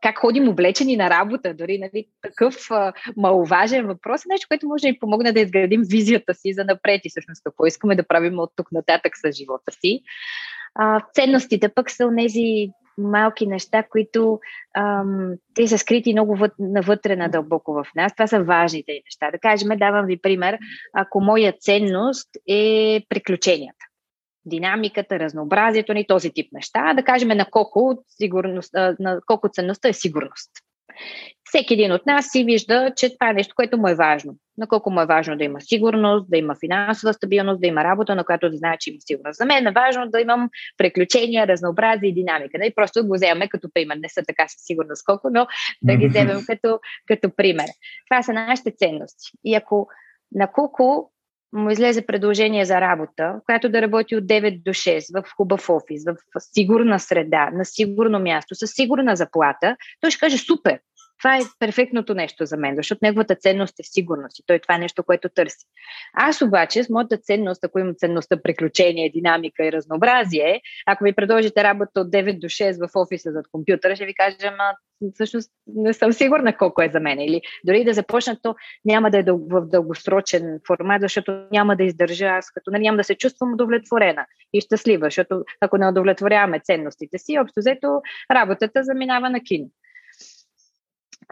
как 0.01 0.19
ходим 0.19 0.49
облечени 0.49 0.97
на 0.97 1.09
работа, 1.09 1.53
дори 1.53 1.79
нали, 1.79 2.05
такъв 2.21 2.55
а, 2.71 2.93
маловажен 3.17 3.87
въпрос, 3.87 4.21
нещо, 4.25 4.47
което 4.47 4.67
може 4.67 4.81
да 4.81 4.87
ни 4.87 4.99
помогне 4.99 5.31
да 5.31 5.39
изградим 5.39 5.81
визията 5.85 6.33
си 6.33 6.53
за 6.53 6.65
напред 6.65 7.01
и 7.05 7.09
всъщност 7.09 7.43
какво 7.43 7.65
искаме 7.65 7.95
да 7.95 8.07
правим 8.07 8.39
от 8.39 8.51
тук 8.55 8.71
нататък 8.71 9.13
с 9.17 9.31
живота 9.31 9.71
си. 9.71 10.01
А, 10.75 11.01
ценностите 11.13 11.69
пък 11.69 11.91
са 11.91 12.09
тези 12.17 12.69
малки 12.97 13.47
неща, 13.47 13.83
които 13.83 14.39
ам, 14.77 15.33
те 15.55 15.67
са 15.67 15.77
скрити 15.77 16.13
много 16.13 16.35
вът, 16.35 16.53
навътре 16.59 17.15
надълбоко 17.15 17.73
в 17.73 17.85
нас. 17.95 18.13
Това 18.15 18.27
са 18.27 18.43
важните 18.43 18.91
неща. 19.05 19.31
Да 19.31 19.39
кажем, 19.39 19.69
давам 19.77 20.05
ви 20.05 20.17
пример, 20.17 20.57
ако 20.93 21.21
моя 21.21 21.53
ценност 21.59 22.29
е 22.47 23.01
приключенията 23.09 23.85
динамиката, 24.45 25.19
разнообразието 25.19 25.93
ни, 25.93 26.07
този 26.07 26.31
тип 26.31 26.53
неща. 26.53 26.93
Да 26.93 27.03
кажем 27.03 27.29
на 27.29 27.45
колко, 27.45 28.03
сигурност, 28.07 28.73
на 28.99 29.19
колко 29.25 29.49
ценността 29.49 29.89
е 29.89 29.93
сигурност. 29.93 30.51
Всеки 31.43 31.73
един 31.73 31.91
от 31.91 32.05
нас 32.05 32.27
си 32.31 32.43
вижда, 32.43 32.93
че 32.95 33.13
това 33.13 33.29
е 33.29 33.33
нещо, 33.33 33.55
което 33.55 33.77
му 33.77 33.87
е 33.87 33.95
важно. 33.95 34.35
На 34.57 34.67
колко 34.67 34.91
му 34.91 35.01
е 35.01 35.05
важно 35.05 35.37
да 35.37 35.43
има 35.43 35.61
сигурност, 35.61 36.29
да 36.29 36.37
има 36.37 36.55
финансова 36.59 37.13
стабилност, 37.13 37.61
да 37.61 37.67
има 37.67 37.83
работа, 37.83 38.15
на 38.15 38.23
която 38.23 38.49
да 38.49 38.57
знае, 38.57 38.77
че 38.79 38.89
има 38.89 38.99
сигурност. 38.99 39.37
За 39.37 39.45
мен 39.45 39.67
е 39.67 39.71
важно 39.71 40.09
да 40.09 40.21
имам 40.21 40.49
приключения, 40.77 41.47
разнообразие 41.47 42.09
и 42.09 42.13
динамика. 42.13 42.57
Да? 42.57 42.65
И 42.65 42.75
просто 42.75 43.07
го 43.07 43.13
вземем 43.13 43.49
като 43.49 43.69
пример. 43.73 43.95
Не 43.95 44.09
са 44.09 44.23
така 44.27 44.47
със 44.47 44.65
сигурност 44.65 45.05
колко, 45.05 45.29
но 45.31 45.47
да 45.81 45.95
ги 45.95 46.07
вземем 46.07 46.39
като, 46.47 46.79
като 47.07 47.35
пример. 47.35 47.67
Това 48.09 48.23
са 48.23 48.33
нашите 48.33 48.71
ценности. 48.71 49.31
И 49.43 49.55
ако 49.55 49.87
на 50.31 50.51
колко 50.51 51.11
му 51.53 51.69
излезе 51.69 52.05
предложение 52.05 52.65
за 52.65 52.81
работа, 52.81 53.35
която 53.45 53.69
да 53.69 53.81
работи 53.81 54.15
от 54.15 54.23
9 54.23 54.63
до 54.63 54.69
6 54.69 55.21
в 55.21 55.31
хубав 55.35 55.69
офис, 55.69 56.03
в 56.05 56.39
сигурна 56.39 56.99
среда, 56.99 57.49
на 57.53 57.65
сигурно 57.65 58.19
място, 58.19 58.55
с 58.55 58.67
сигурна 58.67 59.15
заплата, 59.15 59.75
той 60.01 60.11
ще 60.11 60.19
каже 60.19 60.37
супер, 60.37 60.79
това 61.21 61.37
е 61.37 61.41
перфектното 61.59 62.13
нещо 62.13 62.45
за 62.45 62.57
мен, 62.57 62.75
защото 62.75 62.99
неговата 63.01 63.35
ценност 63.35 63.79
е 63.79 63.83
сигурност 63.83 64.39
и 64.39 64.43
той 64.45 64.59
това 64.59 64.75
е 64.75 64.79
нещо, 64.79 65.03
което 65.03 65.29
търси. 65.29 65.65
Аз 66.13 66.41
обаче 66.41 66.83
с 66.83 66.89
моята 66.89 67.17
ценност, 67.17 67.63
ако 67.63 67.79
имам 67.79 67.95
ценността 67.97 68.41
приключение, 68.41 69.09
динамика 69.09 69.65
и 69.65 69.71
разнообразие, 69.71 70.61
ако 70.85 71.03
ви 71.03 71.13
предложите 71.13 71.63
работа 71.63 72.01
от 72.01 72.11
9 72.11 72.39
до 72.39 72.47
6 72.47 72.87
в 72.87 72.95
офиса 72.95 73.31
зад 73.31 73.45
компютъра, 73.51 73.95
ще 73.95 74.05
ви 74.05 74.13
кажа, 74.13 74.37
ама 74.43 74.73
всъщност 75.13 75.51
не 75.67 75.93
съм 75.93 76.13
сигурна 76.13 76.57
колко 76.57 76.81
е 76.81 76.89
за 76.93 76.99
мен. 76.99 77.19
Или 77.19 77.41
дори 77.65 77.83
да 77.83 77.93
започна, 77.93 78.37
то 78.41 78.55
няма 78.85 79.11
да 79.11 79.19
е 79.19 79.23
в 79.23 79.65
дългосрочен 79.65 80.59
формат, 80.67 81.01
защото 81.01 81.45
няма 81.51 81.75
да 81.75 81.83
издържа 81.83 82.25
аз, 82.25 82.51
като 82.51 82.71
нали, 82.71 82.81
няма 82.81 82.97
да 82.97 83.03
се 83.03 83.15
чувствам 83.15 83.53
удовлетворена 83.53 84.25
и 84.53 84.61
щастлива, 84.61 85.05
защото 85.05 85.43
ако 85.61 85.77
не 85.77 85.89
удовлетворяваме 85.89 86.59
ценностите 86.59 87.17
си, 87.17 87.39
общо 87.39 87.59
взето 87.59 88.01
работата 88.31 88.83
заминава 88.83 89.29
на 89.29 89.39
кино. 89.39 89.67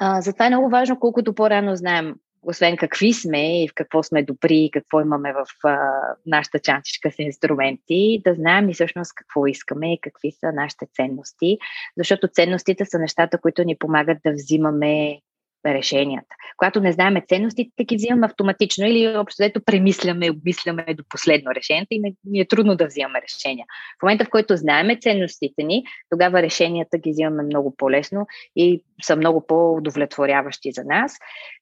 А, 0.02 0.22
затова 0.22 0.46
е 0.46 0.50
много 0.50 0.70
важно, 0.70 1.00
колкото 1.00 1.34
по-рано 1.34 1.76
знаем, 1.76 2.16
освен 2.44 2.78
какви 2.78 3.14
сме 3.14 3.64
и 3.64 3.68
в 3.68 3.74
какво 3.76 4.04
сме 4.04 4.24
добри 4.24 4.58
и 4.58 4.72
какво 4.72 5.02
имаме 5.02 5.34
в 5.34 5.68
а, 5.68 5.78
нашата 6.26 6.60
чантичка 6.60 7.12
с 7.12 7.20
инструменти, 7.20 8.22
да 8.26 8.34
знаем 8.34 8.70
и 8.70 8.74
всъщност 8.74 9.14
какво 9.16 9.48
искаме 9.48 9.94
и 9.94 10.02
какви 10.02 10.32
са 10.32 10.52
нашите 10.52 10.86
ценности, 10.94 11.58
защото 11.98 12.28
ценностите 12.28 12.86
са 12.86 13.00
нещата, 13.00 13.38
които 13.38 13.64
ни 13.64 13.78
помагат 13.78 14.18
да 14.26 14.32
взимаме 14.32 15.20
решенията. 15.66 16.36
Когато 16.58 16.82
не 16.82 16.92
знаем 16.92 17.22
ценностите, 17.28 17.84
ги 17.84 17.96
взимаме 17.96 18.26
автоматично 18.26 18.88
или 18.88 19.18
общо 19.18 19.44
взето 19.44 19.62
премисляме, 19.66 20.32
обмисляме 20.32 20.86
до 20.94 21.04
последно 21.10 21.52
решението 21.52 21.88
и 21.92 22.16
ни 22.24 22.40
е 22.40 22.48
трудно 22.48 22.76
да 22.76 22.88
взимаме 22.88 23.22
решения. 23.22 23.66
В 24.00 24.04
момента, 24.04 24.26
в 24.26 24.30
който 24.30 24.58
знаеме 24.58 25.00
ценностите 25.02 25.64
ни, 25.64 25.84
тогава 26.10 26.42
решенията 26.42 26.98
ги 26.98 27.12
взимаме 27.12 27.44
много 27.44 27.76
по-лесно 27.78 28.28
и 28.56 28.84
са 29.02 29.16
много 29.16 29.48
по-удовлетворяващи 29.48 30.72
за 30.72 30.84
нас. 30.84 31.18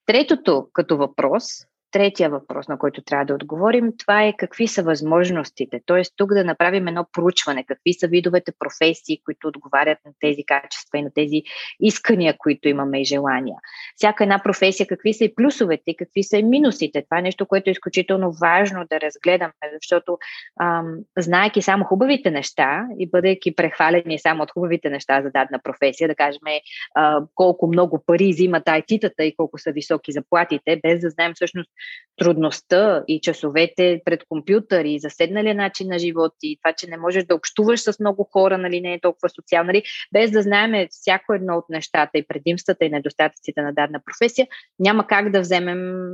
Третото 0.06 0.68
като 0.74 0.98
въпрос, 0.98 1.44
третия 1.98 2.30
въпрос, 2.30 2.68
на 2.68 2.78
който 2.78 3.02
трябва 3.02 3.26
да 3.26 3.34
отговорим, 3.34 3.94
това 3.98 4.24
е 4.24 4.34
какви 4.38 4.68
са 4.68 4.84
възможностите. 4.84 5.82
Тоест 5.86 6.14
тук 6.18 6.34
да 6.34 6.44
направим 6.44 6.88
едно 6.88 7.06
проучване, 7.14 7.64
какви 7.64 7.94
са 7.94 8.08
видовете 8.08 8.52
професии, 8.60 9.22
които 9.26 9.48
отговарят 9.48 9.98
на 10.06 10.12
тези 10.20 10.44
качества 10.44 10.98
и 10.98 11.02
на 11.02 11.12
тези 11.16 11.42
искания, 11.80 12.36
които 12.38 12.68
имаме 12.68 13.02
и 13.02 13.06
желания. 13.06 13.56
Всяка 13.96 14.24
една 14.24 14.40
професия, 14.44 14.88
какви 14.88 15.14
са 15.14 15.24
и 15.24 15.36
плюсовете, 15.36 15.96
какви 15.98 16.24
са 16.24 16.38
и 16.38 16.44
минусите. 16.44 17.04
Това 17.04 17.20
е 17.20 17.22
нещо, 17.22 17.46
което 17.46 17.70
е 17.70 17.72
изключително 17.72 18.32
важно 18.42 18.86
да 18.90 19.02
разгледаме, 19.02 19.54
защото 19.82 20.18
ам, 20.62 20.98
знаеки 21.18 21.62
само 21.62 21.86
хубавите 21.86 22.32
неща 22.32 22.86
и 23.00 23.10
бъдейки 23.10 23.56
прехвалени 23.56 24.20
само 24.20 24.44
от 24.44 24.52
хубавите 24.52 24.90
неща 24.90 25.22
за 25.22 25.32
дадена 25.32 25.60
професия, 25.64 26.08
да 26.08 26.16
кажем 26.16 26.42
а, 26.96 27.22
колко 27.36 27.68
много 27.68 28.04
пари 28.06 28.30
взимат 28.32 28.66
IT-тата 28.66 29.24
и 29.24 29.36
колко 29.36 29.58
са 29.58 29.72
високи 29.72 30.12
заплатите, 30.12 30.80
без 30.84 31.02
да 31.02 31.10
знаем 31.10 31.32
всъщност 31.36 31.70
трудността 32.18 33.04
и 33.08 33.22
часовете 33.22 34.02
пред 34.06 34.24
компютър 34.30 34.86
и 34.86 35.00
заседналия 35.00 35.56
начин 35.56 35.88
на 35.88 36.00
живот 36.00 36.34
и 36.44 36.60
това, 36.64 36.74
че 36.74 36.88
не 36.88 36.98
можеш 36.98 37.24
да 37.24 37.36
общуваш 37.36 37.80
с 37.80 38.00
много 38.00 38.30
хора, 38.34 38.58
нали, 38.58 38.82
не 38.82 38.94
е 38.94 39.00
толкова 39.00 39.30
социално, 39.30 39.68
нали, 39.68 39.84
без 40.14 40.32
да 40.32 40.42
знаем 40.42 40.88
всяко 40.90 41.34
едно 41.34 41.58
от 41.58 41.66
нещата 41.70 42.18
и 42.18 42.28
предимствата 42.28 42.86
и 42.86 42.90
недостатъците 42.90 43.62
на 43.62 43.74
дадена 43.74 44.02
професия, 44.06 44.48
няма 44.80 45.08
как 45.08 45.32
да 45.32 45.42
вземем 45.42 46.12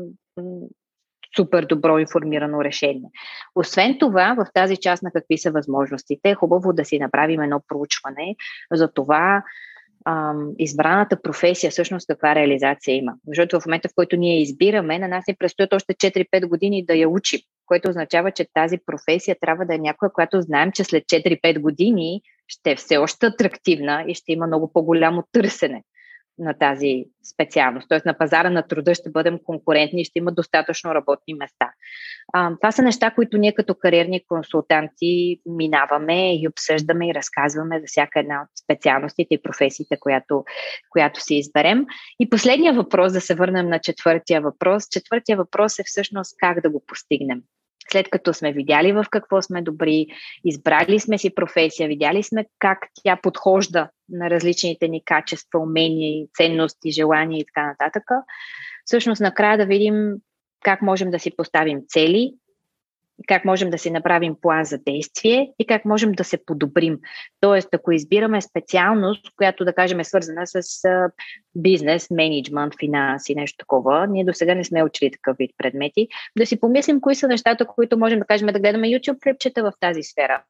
супер 1.36 1.66
добро 1.66 2.00
информирано 2.00 2.64
решение. 2.64 3.10
Освен 3.56 3.98
това, 4.00 4.36
в 4.38 4.48
тази 4.54 4.78
част 4.78 5.04
на 5.04 5.12
какви 5.12 5.38
са 5.38 5.52
възможностите, 5.52 6.30
е 6.30 6.36
хубаво 6.36 6.74
да 6.74 6.86
си 6.86 7.00
направим 7.00 7.42
едно 7.42 7.62
проучване 7.68 8.36
за 8.72 8.94
това 8.94 9.44
избраната 10.60 11.22
професия 11.22 11.72
всъщност 11.72 12.08
каква 12.08 12.36
реализация 12.36 12.96
има. 12.96 13.14
Защото 13.28 13.60
в 13.60 13.66
момента, 13.66 13.90
в 13.90 13.96
който 13.96 14.16
ние 14.16 14.42
избираме, 14.42 15.00
на 15.00 15.08
нас 15.08 15.24
ни 15.28 15.36
предстоят 15.36 15.74
още 15.74 15.94
4-5 15.94 16.48
години 16.48 16.86
да 16.86 16.94
я 16.94 17.10
учим, 17.10 17.40
което 17.66 17.90
означава, 17.90 18.32
че 18.32 18.48
тази 18.54 18.78
професия 18.86 19.36
трябва 19.42 19.66
да 19.66 19.76
е 19.76 19.78
някоя, 19.78 20.12
която 20.14 20.42
знаем, 20.42 20.72
че 20.72 20.84
след 20.84 21.04
4-5 21.04 21.60
години 21.60 22.22
ще 22.48 22.72
е 22.72 22.76
все 22.76 22.98
още 22.98 23.26
атрактивна 23.26 24.06
и 24.08 24.16
ще 24.16 24.32
има 24.32 24.48
много 24.48 24.74
по-голямо 24.74 25.24
търсене 25.32 25.84
на 26.38 26.54
тази 26.54 27.06
специалност. 27.34 27.90
Т.е. 27.90 28.00
на 28.06 28.18
пазара 28.18 28.50
на 28.50 28.68
труда 28.68 28.96
ще 28.96 29.10
бъдем 29.10 29.40
конкурентни 29.44 30.02
и 30.02 30.06
ще 30.06 30.20
има 30.20 30.32
достатъчно 30.32 30.96
работни 30.96 31.34
места. 31.34 31.72
А, 32.34 32.52
това 32.62 32.72
са 32.72 32.82
неща, 32.82 33.12
които 33.12 33.38
ние 33.38 33.54
като 33.54 33.76
кариерни 33.76 34.26
консултанти 34.28 35.40
минаваме 35.46 36.36
и 36.36 36.48
обсъждаме 36.48 37.10
и 37.10 37.14
разказваме 37.14 37.80
за 37.80 37.86
всяка 37.88 38.20
една 38.20 38.42
от 38.42 38.50
специалностите 38.64 39.34
и 39.36 39.42
професиите, 39.42 39.98
която, 40.00 40.44
която 40.90 41.22
си 41.22 41.36
изберем. 41.36 41.86
И 42.20 42.30
последния 42.30 42.74
въпрос, 42.74 43.14
да 43.14 43.22
се 43.22 43.36
върнем 43.36 43.70
на 43.70 43.80
четвъртия 43.80 44.42
въпрос. 44.42 44.84
Четвъртия 44.90 45.38
въпрос 45.38 45.80
е 45.80 45.84
всъщност 45.86 46.36
как 46.40 46.62
да 46.62 46.70
го 46.70 46.84
постигнем 46.88 47.42
след 47.92 48.10
като 48.10 48.34
сме 48.34 48.54
видяли 48.54 48.92
в 48.92 49.06
какво 49.12 49.42
сме 49.42 49.62
добри, 49.62 50.08
избрали 50.46 51.00
сме 51.00 51.18
си 51.18 51.36
професия, 51.36 51.88
видяли 51.88 52.24
сме 52.24 52.46
как 52.60 52.80
тя 53.04 53.20
подхожда 53.24 53.90
на 54.10 54.30
различните 54.30 54.88
ни 54.88 55.04
качества, 55.06 55.60
умения, 55.60 56.28
ценности, 56.38 56.92
желания 56.92 57.40
и 57.40 57.46
така 57.46 57.68
нататък, 57.68 58.04
всъщност 58.86 59.22
накрая 59.22 59.58
да 59.58 59.66
видим 59.66 60.14
как 60.64 60.82
можем 60.82 61.12
да 61.12 61.20
си 61.20 61.32
поставим 61.38 61.80
цели, 61.88 62.34
как 63.28 63.46
можем 63.46 63.70
да 63.70 63.78
си 63.78 63.92
направим 63.92 64.36
план 64.42 64.66
за 64.66 64.78
действие 64.78 65.52
и 65.60 65.66
как 65.66 65.86
можем 65.86 66.12
да 66.12 66.24
се 66.24 66.46
подобрим. 66.46 67.00
Тоест, 67.40 67.70
ако 67.74 67.92
избираме 67.92 68.42
специалност, 68.42 69.26
която 69.38 69.66
да 69.66 69.74
кажем 69.74 70.00
е 70.00 70.04
свързана 70.04 70.42
с 70.46 70.62
бизнес, 71.56 72.12
менеджмент, 72.12 72.74
финанси, 72.80 73.36
нещо 73.36 73.58
такова, 73.58 74.08
ние 74.08 74.24
до 74.24 74.34
сега 74.34 74.56
не 74.56 74.64
сме 74.64 74.84
учили 74.84 75.12
такъв 75.12 75.38
вид 75.38 75.52
предмети, 75.58 76.08
да 76.38 76.46
си 76.46 76.60
помислим 76.60 77.02
кои 77.02 77.16
са 77.16 77.28
нещата, 77.28 77.66
които 77.66 77.98
можем 77.98 78.20
да 78.20 78.26
кажем 78.26 78.48
да 78.48 78.60
гледаме 78.60 78.88
YouTube 78.88 79.20
клипчета 79.24 79.64
в 79.64 79.74
тази 79.80 80.04
сфера, 80.04 80.44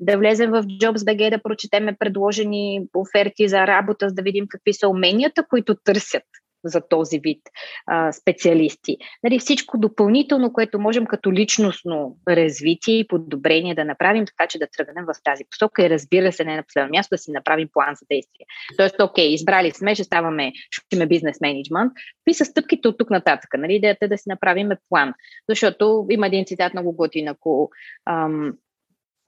да 0.00 0.18
влезем 0.18 0.50
в 0.50 0.62
Jobs.bg, 0.62 1.30
да 1.30 1.42
прочетеме 1.42 1.96
предложени 1.98 2.82
оферти 2.94 3.48
за 3.48 3.66
работа, 3.66 4.08
за 4.08 4.14
да 4.14 4.22
видим 4.22 4.46
какви 4.48 4.72
са 4.72 4.88
уменията, 4.88 5.44
които 5.48 5.74
търсят 5.74 6.24
за 6.64 6.80
този 6.88 7.18
вид 7.18 7.40
а, 7.86 8.12
специалисти. 8.12 8.96
Нали, 9.22 9.38
всичко 9.38 9.78
допълнително, 9.78 10.52
което 10.52 10.78
можем 10.78 11.06
като 11.06 11.32
личностно 11.32 12.16
развитие 12.28 12.98
и 12.98 13.06
подобрение 13.06 13.74
да 13.74 13.84
направим, 13.84 14.26
така 14.26 14.46
че 14.46 14.58
да 14.58 14.66
тръгнем 14.76 15.04
в 15.04 15.14
тази 15.24 15.44
посока 15.50 15.86
и 15.86 15.90
разбира 15.90 16.32
се, 16.32 16.44
не 16.44 16.56
на 16.56 16.62
последно 16.62 16.90
място 16.90 17.14
да 17.14 17.18
си 17.18 17.30
направим 17.30 17.68
план 17.72 17.94
за 17.94 18.06
действие. 18.10 18.46
Тоест, 18.76 19.00
окей, 19.00 19.34
избрали 19.34 19.70
сме, 19.70 19.94
ще 19.94 20.04
ставаме, 20.04 20.52
ще 20.70 20.96
имаме 20.96 21.06
бизнес 21.06 21.40
менеджмент. 21.40 21.92
Какви 22.18 22.34
са 22.34 22.44
стъпките 22.44 22.88
от 22.88 22.98
тук 22.98 23.10
нататък? 23.10 23.50
Нали, 23.58 23.74
идеята 23.74 24.04
е 24.04 24.08
да 24.08 24.18
си 24.18 24.28
направим 24.28 24.68
план. 24.88 25.14
Защото 25.48 26.06
има 26.10 26.26
един 26.26 26.44
цитат 26.44 26.74
много 26.74 26.92
готин, 26.92 27.28
ако 27.28 27.70
ам, 28.10 28.52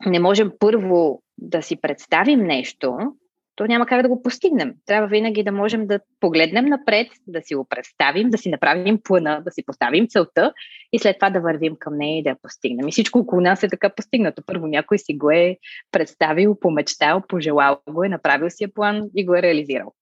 не 0.06 0.18
можем 0.18 0.52
първо 0.58 1.22
да 1.38 1.62
си 1.62 1.80
представим 1.80 2.40
нещо, 2.40 2.98
то 3.60 3.66
няма 3.66 3.86
как 3.86 4.02
да 4.02 4.08
го 4.08 4.22
постигнем. 4.22 4.74
Трябва 4.86 5.08
винаги 5.08 5.42
да 5.42 5.52
можем 5.52 5.86
да 5.86 6.00
погледнем 6.20 6.64
напред, 6.64 7.06
да 7.26 7.42
си 7.42 7.54
го 7.54 7.66
представим, 7.68 8.30
да 8.30 8.38
си 8.38 8.50
направим 8.50 8.98
плана, 9.04 9.42
да 9.44 9.50
си 9.50 9.62
поставим 9.66 10.06
целта 10.08 10.52
и 10.92 10.98
след 10.98 11.16
това 11.18 11.30
да 11.30 11.40
вървим 11.40 11.76
към 11.78 11.96
нея 11.96 12.18
и 12.18 12.22
да 12.22 12.30
я 12.30 12.36
постигнем. 12.42 12.88
И 12.88 12.92
всичко 12.92 13.18
около 13.18 13.40
нас 13.40 13.62
е 13.62 13.68
така 13.68 13.90
постигнато. 13.94 14.42
Първо 14.46 14.66
някой 14.66 14.98
си 14.98 15.14
го 15.14 15.30
е 15.30 15.56
представил, 15.92 16.60
помечтал, 16.60 17.22
пожелал 17.28 17.80
го 17.90 18.04
е, 18.04 18.08
направил 18.08 18.50
си 18.50 18.64
е 18.64 18.68
план 18.68 19.02
и 19.16 19.26
го 19.26 19.34
е 19.34 19.42
реализирал. 19.42 19.92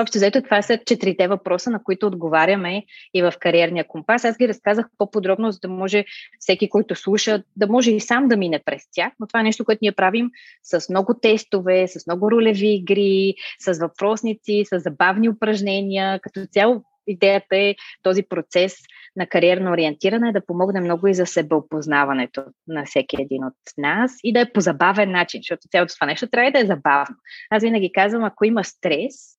Общо 0.00 0.18
взето 0.18 0.42
това 0.42 0.62
са 0.62 0.78
четирите 0.86 1.28
въпроса, 1.28 1.70
на 1.70 1.82
които 1.82 2.06
отговаряме 2.06 2.84
и 3.14 3.22
в 3.22 3.32
кариерния 3.40 3.88
компас. 3.88 4.24
Аз 4.24 4.38
ги 4.38 4.48
разказах 4.48 4.86
по-подробно, 4.98 5.50
за 5.50 5.58
да 5.58 5.68
може 5.68 6.04
всеки, 6.38 6.68
който 6.68 6.94
слуша, 6.94 7.42
да 7.56 7.66
може 7.66 7.92
и 7.92 8.00
сам 8.00 8.28
да 8.28 8.36
мине 8.36 8.62
през 8.64 8.82
тях. 8.92 9.12
Но 9.20 9.26
това 9.26 9.40
е 9.40 9.42
нещо, 9.42 9.64
което 9.64 9.78
ние 9.82 9.92
правим 9.92 10.30
с 10.62 10.88
много 10.88 11.14
тестове, 11.22 11.88
с 11.88 12.06
много 12.06 12.30
ролеви 12.30 12.74
игри, 12.74 13.34
с 13.60 13.78
въпросници, 13.78 14.64
с 14.72 14.80
забавни 14.80 15.28
упражнения. 15.28 16.20
Като 16.20 16.46
цяло 16.52 16.84
идеята 17.06 17.56
е 17.56 17.74
този 18.02 18.22
процес 18.22 18.76
на 19.16 19.26
кариерно 19.26 19.72
ориентиране 19.72 20.32
да 20.32 20.46
помогне 20.46 20.80
много 20.80 21.06
и 21.06 21.14
за 21.14 21.26
себеопознаването 21.26 22.44
на 22.66 22.84
всеки 22.84 23.16
един 23.18 23.44
от 23.44 23.54
нас 23.78 24.12
и 24.24 24.32
да 24.32 24.40
е 24.40 24.52
по 24.52 24.60
забавен 24.60 25.10
начин, 25.10 25.40
защото 25.42 25.68
цялото 25.70 25.94
това 25.94 26.06
нещо 26.06 26.28
трябва 26.28 26.50
да 26.50 26.60
е 26.60 26.66
забавно. 26.66 27.16
Аз 27.50 27.62
винаги 27.62 27.92
казвам, 27.92 28.24
ако 28.24 28.44
има 28.44 28.64
стрес, 28.64 29.37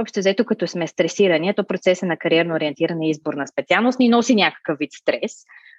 Общо 0.00 0.20
взето, 0.20 0.44
като 0.44 0.66
сме 0.66 0.86
стресирани, 0.86 1.54
то 1.54 1.66
процеса 1.66 2.06
на 2.06 2.16
кариерно 2.16 2.54
ориентиране 2.54 3.06
и 3.06 3.10
избор 3.10 3.34
на 3.34 3.46
специалност 3.46 3.98
ни 3.98 4.08
носи 4.08 4.34
някакъв 4.34 4.78
вид 4.78 4.92
стрес. 4.92 5.32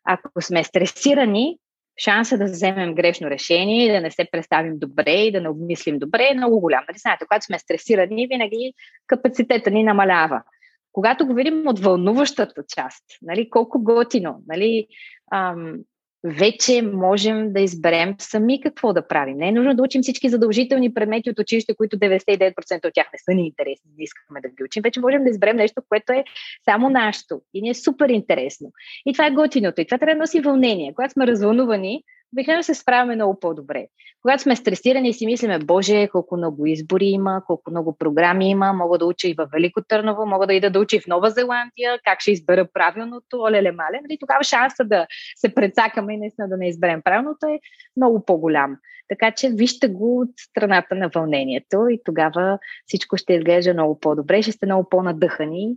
Ако 0.05 0.41
сме 0.41 0.63
стресирани, 0.63 1.57
шанса 1.97 2.37
да 2.37 2.45
вземем 2.45 2.95
грешно 2.95 3.29
решение 3.29 3.93
да 3.93 4.01
не 4.01 4.11
се 4.11 4.27
представим 4.31 4.79
добре 4.79 5.11
и 5.11 5.31
да 5.31 5.41
не 5.41 5.49
обмислим 5.49 5.99
добре 5.99 6.27
е 6.31 6.37
много 6.37 6.59
голям. 6.59 6.83
Нали 6.89 6.97
знаете, 6.97 7.25
когато 7.25 7.45
сме 7.45 7.59
стресирани, 7.59 8.27
винаги 8.27 8.73
капацитета 9.07 9.71
ни 9.71 9.83
намалява. 9.83 10.43
Когато 10.91 11.27
го 11.27 11.33
видим 11.33 11.67
от 11.67 11.79
вълнуващата 11.79 12.63
част, 12.75 13.03
нали, 13.21 13.49
колко 13.49 13.83
готино, 13.83 14.43
нали, 14.47 14.87
ам, 15.33 15.75
вече 16.23 16.81
можем 16.81 17.53
да 17.53 17.61
изберем 17.61 18.15
сами 18.19 18.61
какво 18.61 18.93
да 18.93 19.07
правим. 19.07 19.37
Не 19.37 19.47
е 19.47 19.51
нужно 19.51 19.75
да 19.75 19.83
учим 19.83 20.01
всички 20.01 20.29
задължителни 20.29 20.93
предмети 20.93 21.29
от 21.29 21.39
училище, 21.39 21.75
които 21.75 21.97
99% 21.97 22.87
от 22.87 22.93
тях 22.93 23.07
не 23.13 23.19
са 23.19 23.33
ни 23.33 23.47
интересни, 23.47 23.91
не 23.97 24.03
искаме 24.03 24.41
да 24.41 24.49
ги 24.49 24.63
учим. 24.63 24.81
Вече 24.83 24.99
можем 24.99 25.23
да 25.23 25.29
изберем 25.29 25.55
нещо, 25.55 25.81
което 25.89 26.13
е 26.13 26.23
само 26.65 26.89
нашето 26.89 27.41
и 27.53 27.61
ни 27.61 27.69
е 27.69 27.73
супер 27.73 28.09
интересно. 28.09 28.71
И 29.05 29.13
това 29.13 29.27
е 29.27 29.31
готиното. 29.31 29.81
И 29.81 29.85
това 29.85 29.97
трябва 29.97 30.15
да 30.15 30.19
носи 30.19 30.39
вълнение. 30.39 30.93
Когато 30.95 31.13
сме 31.13 31.27
развълнувани, 31.27 32.03
обикновено 32.33 32.63
се 32.63 32.75
справяме 32.75 33.15
много 33.15 33.39
по-добре. 33.39 33.87
Когато 34.21 34.43
сме 34.43 34.55
стресирани 34.55 35.09
и 35.09 35.13
си 35.13 35.25
мислиме, 35.25 35.59
Боже, 35.59 36.07
колко 36.07 36.37
много 36.37 36.65
избори 36.65 37.05
има, 37.05 37.43
колко 37.47 37.71
много 37.71 37.97
програми 37.97 38.49
има, 38.49 38.73
мога 38.73 38.97
да 38.97 39.05
уча 39.05 39.27
и 39.27 39.33
в 39.33 39.49
Велико 39.53 39.81
Търново, 39.81 40.25
мога 40.25 40.47
да 40.47 40.53
ида 40.53 40.69
да 40.69 40.79
уча 40.79 40.95
и 40.95 40.99
в 40.99 41.07
Нова 41.07 41.29
Зеландия, 41.29 41.99
как 42.03 42.21
ще 42.21 42.31
избера 42.31 42.67
правилното, 42.73 43.39
оле 43.39 43.61
мале, 43.61 43.99
нали? 44.01 44.17
тогава 44.19 44.43
шанса 44.43 44.83
да 44.83 45.07
се 45.35 45.55
прецакаме 45.55 46.13
и 46.13 46.17
наистина 46.17 46.49
да 46.49 46.57
не 46.57 46.67
изберем 46.67 47.01
правилното 47.01 47.45
е 47.45 47.59
много 47.97 48.25
по-голям. 48.25 48.77
Така 49.09 49.31
че 49.31 49.49
вижте 49.49 49.87
го 49.87 50.21
от 50.21 50.29
страната 50.37 50.95
на 50.95 51.09
вълнението 51.15 51.87
и 51.89 52.01
тогава 52.05 52.59
всичко 52.85 53.17
ще 53.17 53.33
изглежда 53.33 53.73
много 53.73 53.99
по-добре, 53.99 54.41
ще 54.41 54.51
сте 54.51 54.65
много 54.65 54.89
по-надъхани 54.89 55.75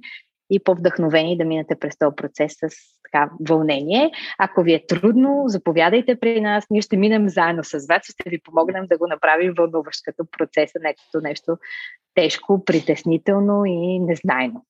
и 0.54 0.60
по-вдъхновени 0.64 1.36
да 1.36 1.44
минете 1.44 1.76
през 1.80 1.98
този 1.98 2.16
процес 2.16 2.52
с 2.52 2.68
така 3.04 3.30
вълнение. 3.48 4.10
Ако 4.38 4.62
ви 4.62 4.72
е 4.72 4.86
трудно, 4.86 5.44
заповядайте 5.46 6.20
при 6.20 6.40
нас, 6.40 6.64
ние 6.70 6.82
ще 6.82 6.96
минем 6.96 7.28
заедно 7.28 7.64
с 7.64 7.86
вас 7.86 8.08
и 8.08 8.12
ще 8.12 8.30
ви 8.30 8.40
помогнем 8.44 8.86
да 8.86 8.98
го 8.98 9.06
направим 9.06 9.54
вълнуващ 9.58 10.00
като 10.04 10.24
процеса, 10.38 10.78
не 10.80 10.94
като 10.94 11.24
нещо 11.24 11.56
тежко, 12.14 12.64
притеснително 12.64 13.64
и 13.64 13.98
незнайно. 13.98 14.64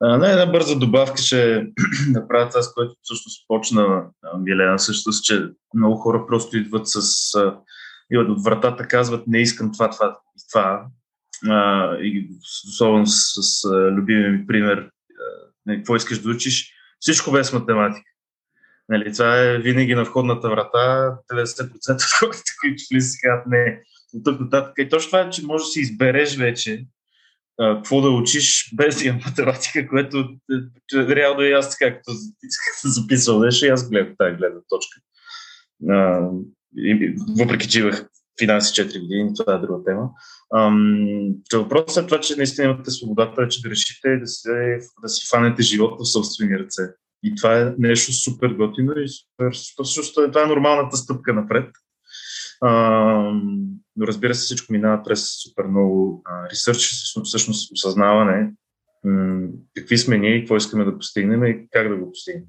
Не, 0.00 0.30
една 0.30 0.46
бърза 0.46 0.78
добавка 0.78 1.16
ще 1.16 1.66
направя 2.10 2.48
това, 2.48 2.62
с 2.62 2.74
което 2.74 2.94
всъщност 3.02 3.48
почна 3.48 4.06
Милена, 4.38 4.78
също, 4.78 5.10
че 5.22 5.48
много 5.74 5.96
хора 5.96 6.26
просто 6.26 6.56
идват 6.56 6.88
с 6.88 7.00
идват 8.10 8.28
от 8.28 8.44
вратата, 8.44 8.88
казват 8.88 9.26
не 9.26 9.38
искам 9.38 9.72
това, 9.72 9.90
това 9.90 10.18
и 10.38 10.42
това, 10.52 10.86
а, 11.48 11.94
и 11.96 12.28
особено 12.68 13.06
с, 13.06 13.42
с 13.42 13.68
любимия 13.70 14.30
ми 14.30 14.46
пример, 14.46 14.90
а, 15.68 15.76
какво 15.76 15.96
искаш 15.96 16.18
да 16.18 16.30
учиш, 16.30 16.72
всичко 17.00 17.30
без 17.30 17.52
математика. 17.52 18.10
Нали, 18.88 19.12
това 19.12 19.40
е 19.40 19.58
винаги 19.58 19.94
на 19.94 20.04
входната 20.04 20.48
врата, 20.48 21.16
90% 21.32 21.94
от 21.94 22.02
хората, 22.18 22.42
които 22.60 22.82
влизат, 22.92 23.20
казват 23.22 23.46
не. 23.46 23.82
От 24.14 24.24
тук 24.24 24.40
нататък. 24.40 24.72
И 24.78 24.88
точно 24.88 25.08
това 25.08 25.20
е, 25.20 25.30
че 25.30 25.46
можеш 25.46 25.66
да 25.66 25.70
си 25.70 25.80
избереш 25.80 26.36
вече 26.36 26.86
а, 27.60 27.76
какво 27.76 28.00
да 28.00 28.10
учиш 28.10 28.70
без 28.74 29.02
да 29.02 29.12
математика, 29.12 29.88
което 29.88 30.28
е, 30.94 31.16
реално 31.16 31.40
е 31.42 31.50
аз 31.50 31.78
така, 31.78 31.94
както 31.94 32.12
записвал 32.84 33.40
нещо, 33.40 33.66
и 33.66 33.68
аз 33.68 33.90
гледам 33.90 34.14
тази 34.18 34.36
гледна 34.36 34.60
точка. 34.68 35.00
А, 35.90 36.28
и, 36.76 37.14
въпреки, 37.38 37.68
че 37.68 37.80
имах 37.80 38.06
финанси 38.38 38.82
4 38.82 39.00
години, 39.00 39.30
това 39.34 39.54
е 39.54 39.58
друга 39.58 39.84
тема. 39.84 40.10
Ам, 40.56 41.34
въпросът 41.54 42.04
е 42.04 42.06
това, 42.06 42.20
че 42.20 42.36
наистина 42.36 42.68
имате 42.68 42.90
свободата, 42.90 43.48
че 43.48 43.62
да 43.62 43.70
решите 43.70 44.16
да, 44.16 44.26
се, 44.26 44.78
да 45.02 45.08
си 45.08 45.26
фанете 45.30 45.62
живота 45.62 45.96
в 46.04 46.12
собствени 46.12 46.58
ръце. 46.58 46.82
И 47.22 47.34
това 47.34 47.60
е 47.60 47.74
нещо 47.78 48.12
супер 48.12 48.48
готино 48.48 48.92
и 48.92 49.08
супер, 49.08 49.52
супер, 49.84 50.28
това 50.28 50.42
е 50.42 50.46
нормалната 50.46 50.96
стъпка 50.96 51.32
напред. 51.32 51.70
Ам, 52.64 53.66
но 53.96 54.06
разбира 54.06 54.34
се, 54.34 54.44
всичко 54.44 54.72
минава 54.72 55.02
през 55.02 55.42
супер 55.42 55.64
много 55.64 56.22
ресърч, 56.50 56.90
всъщност 57.24 57.72
осъзнаване 57.72 58.52
какви 59.76 59.98
сме 59.98 60.18
ние 60.18 60.36
и 60.36 60.40
какво 60.40 60.56
искаме 60.56 60.84
да 60.84 60.98
постигнем 60.98 61.44
и 61.44 61.68
как 61.70 61.88
да 61.88 61.96
го 61.96 62.10
постигнем. 62.10 62.44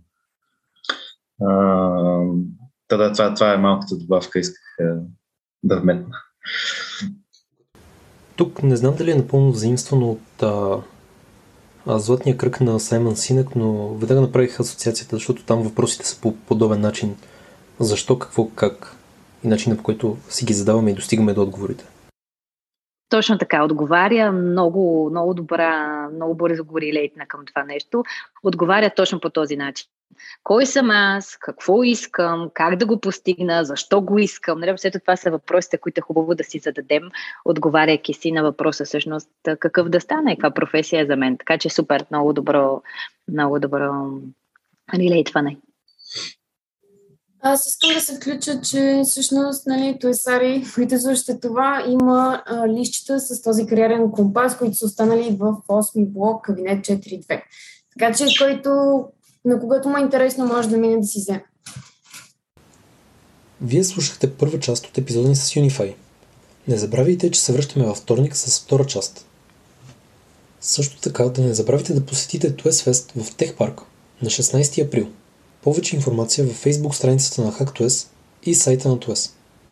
Та, 2.87 2.97
да, 2.97 3.13
това, 3.13 3.33
това 3.33 3.53
е 3.53 3.57
малката 3.57 3.97
добавка, 3.97 4.39
исках 4.39 4.77
да 5.65 5.79
вметна. 5.79 6.17
Тук 8.35 8.63
не 8.63 8.75
знам 8.75 8.95
дали 8.95 9.11
е 9.11 9.15
напълно 9.15 9.51
заимствано 9.51 10.11
от 10.11 10.43
а, 10.43 10.81
а, 11.87 11.99
Златния 11.99 12.37
кръг 12.37 12.61
на 12.61 12.79
Саймън 12.79 13.15
Синък, 13.15 13.55
но 13.55 13.93
веднага 13.93 14.21
направих 14.21 14.59
асоциацията, 14.59 15.15
защото 15.15 15.45
там 15.45 15.63
въпросите 15.63 16.07
са 16.07 16.21
по 16.21 16.35
подобен 16.35 16.81
начин. 16.81 17.15
Защо, 17.79 18.19
какво, 18.19 18.49
как 18.49 18.95
и 19.43 19.47
начина 19.47 19.77
по 19.77 19.83
който 19.83 20.17
си 20.29 20.45
ги 20.45 20.53
задаваме 20.53 20.91
и 20.91 20.95
достигаме 20.95 21.33
до 21.33 21.41
отговорите. 21.41 21.85
Точно 23.09 23.37
така, 23.37 23.63
отговаря 23.63 24.31
много, 24.31 25.09
много 25.11 25.33
добра, 25.33 26.09
много 26.09 26.35
бързо 26.35 26.65
го 26.65 26.81
релейтна 26.81 27.27
към 27.27 27.45
това 27.45 27.63
нещо. 27.63 28.03
Отговаря 28.43 28.91
точно 28.95 29.19
по 29.19 29.29
този 29.29 29.57
начин. 29.57 29.87
Кой 30.43 30.65
съм 30.65 30.89
аз, 30.89 31.37
какво 31.39 31.83
искам, 31.83 32.49
как 32.53 32.75
да 32.75 32.85
го 32.85 32.99
постигна, 32.99 33.65
защо 33.65 34.01
го 34.01 34.19
искам. 34.19 34.59
Нали, 34.59 34.77
все 34.77 34.91
това 34.91 35.15
са 35.15 35.31
въпросите, 35.31 35.77
които 35.77 35.99
е 35.99 36.01
хубаво 36.01 36.35
да 36.35 36.43
си 36.43 36.59
зададем, 36.59 37.03
отговаряйки 37.45 38.13
си 38.13 38.31
на 38.31 38.43
въпроса 38.43 38.85
всъщност 38.85 39.29
какъв 39.59 39.89
да 39.89 40.01
стане 40.01 40.31
и 40.31 40.35
каква 40.35 40.51
професия 40.51 41.01
е 41.01 41.05
за 41.05 41.15
мен. 41.15 41.37
Така 41.37 41.57
че 41.57 41.69
супер, 41.69 42.05
много 42.11 42.33
добро, 42.33 42.81
много 43.27 43.59
добро 43.59 43.91
релейтване. 44.93 45.57
Аз 47.47 47.67
искам 47.67 47.93
да 47.93 48.01
се 48.01 48.15
включа, 48.15 48.61
че 48.61 49.01
всъщност, 49.05 49.67
нали, 49.67 49.97
Туесари, 50.01 50.65
слушате 50.99 51.39
това, 51.39 51.83
има 51.87 52.43
а, 52.45 52.67
лищчета 52.67 53.19
с 53.19 53.41
този 53.41 53.65
кариерен 53.65 54.11
компас, 54.11 54.57
които 54.57 54.75
са 54.75 54.85
останали 54.85 55.37
в 55.39 55.53
8 55.67 56.07
блок, 56.07 56.45
кабинет 56.45 56.85
4.2. 56.85 57.41
Така 57.99 58.13
че, 58.13 58.25
който, 58.39 59.03
на 59.45 59.59
когато 59.59 59.89
му 59.89 59.97
е 59.97 60.01
интересно, 60.01 60.45
може 60.45 60.69
да 60.69 60.77
мине 60.77 60.97
да 60.97 61.07
си 61.07 61.19
вземе. 61.19 61.45
Вие 63.61 63.83
слушахте 63.83 64.33
първа 64.33 64.59
част 64.59 64.85
от 64.85 64.97
епизода 64.97 65.29
ни 65.29 65.35
с 65.35 65.53
Unify. 65.53 65.95
Не 66.67 66.77
забравяйте, 66.77 67.31
че 67.31 67.41
се 67.41 67.53
връщаме 67.53 67.85
във 67.85 67.97
вторник 67.97 68.35
с 68.35 68.59
втора 68.59 68.85
част. 68.85 69.25
Също 70.61 71.01
така 71.01 71.23
да 71.23 71.41
не 71.41 71.53
забравяйте 71.53 71.93
да 71.93 72.05
посетите 72.05 72.55
TuesFest 72.55 73.23
в 73.23 73.35
Техпарк 73.35 73.81
на 74.21 74.29
16 74.29 74.85
април. 74.85 75.07
Повече 75.63 75.95
информация 75.95 76.45
във 76.45 76.63
Facebook 76.63 76.91
страницата 76.91 77.41
на 77.41 77.51
HackToes 77.51 78.07
и 78.43 78.55
сайта 78.55 78.89
на 78.89 78.97
TOES. 78.97 79.31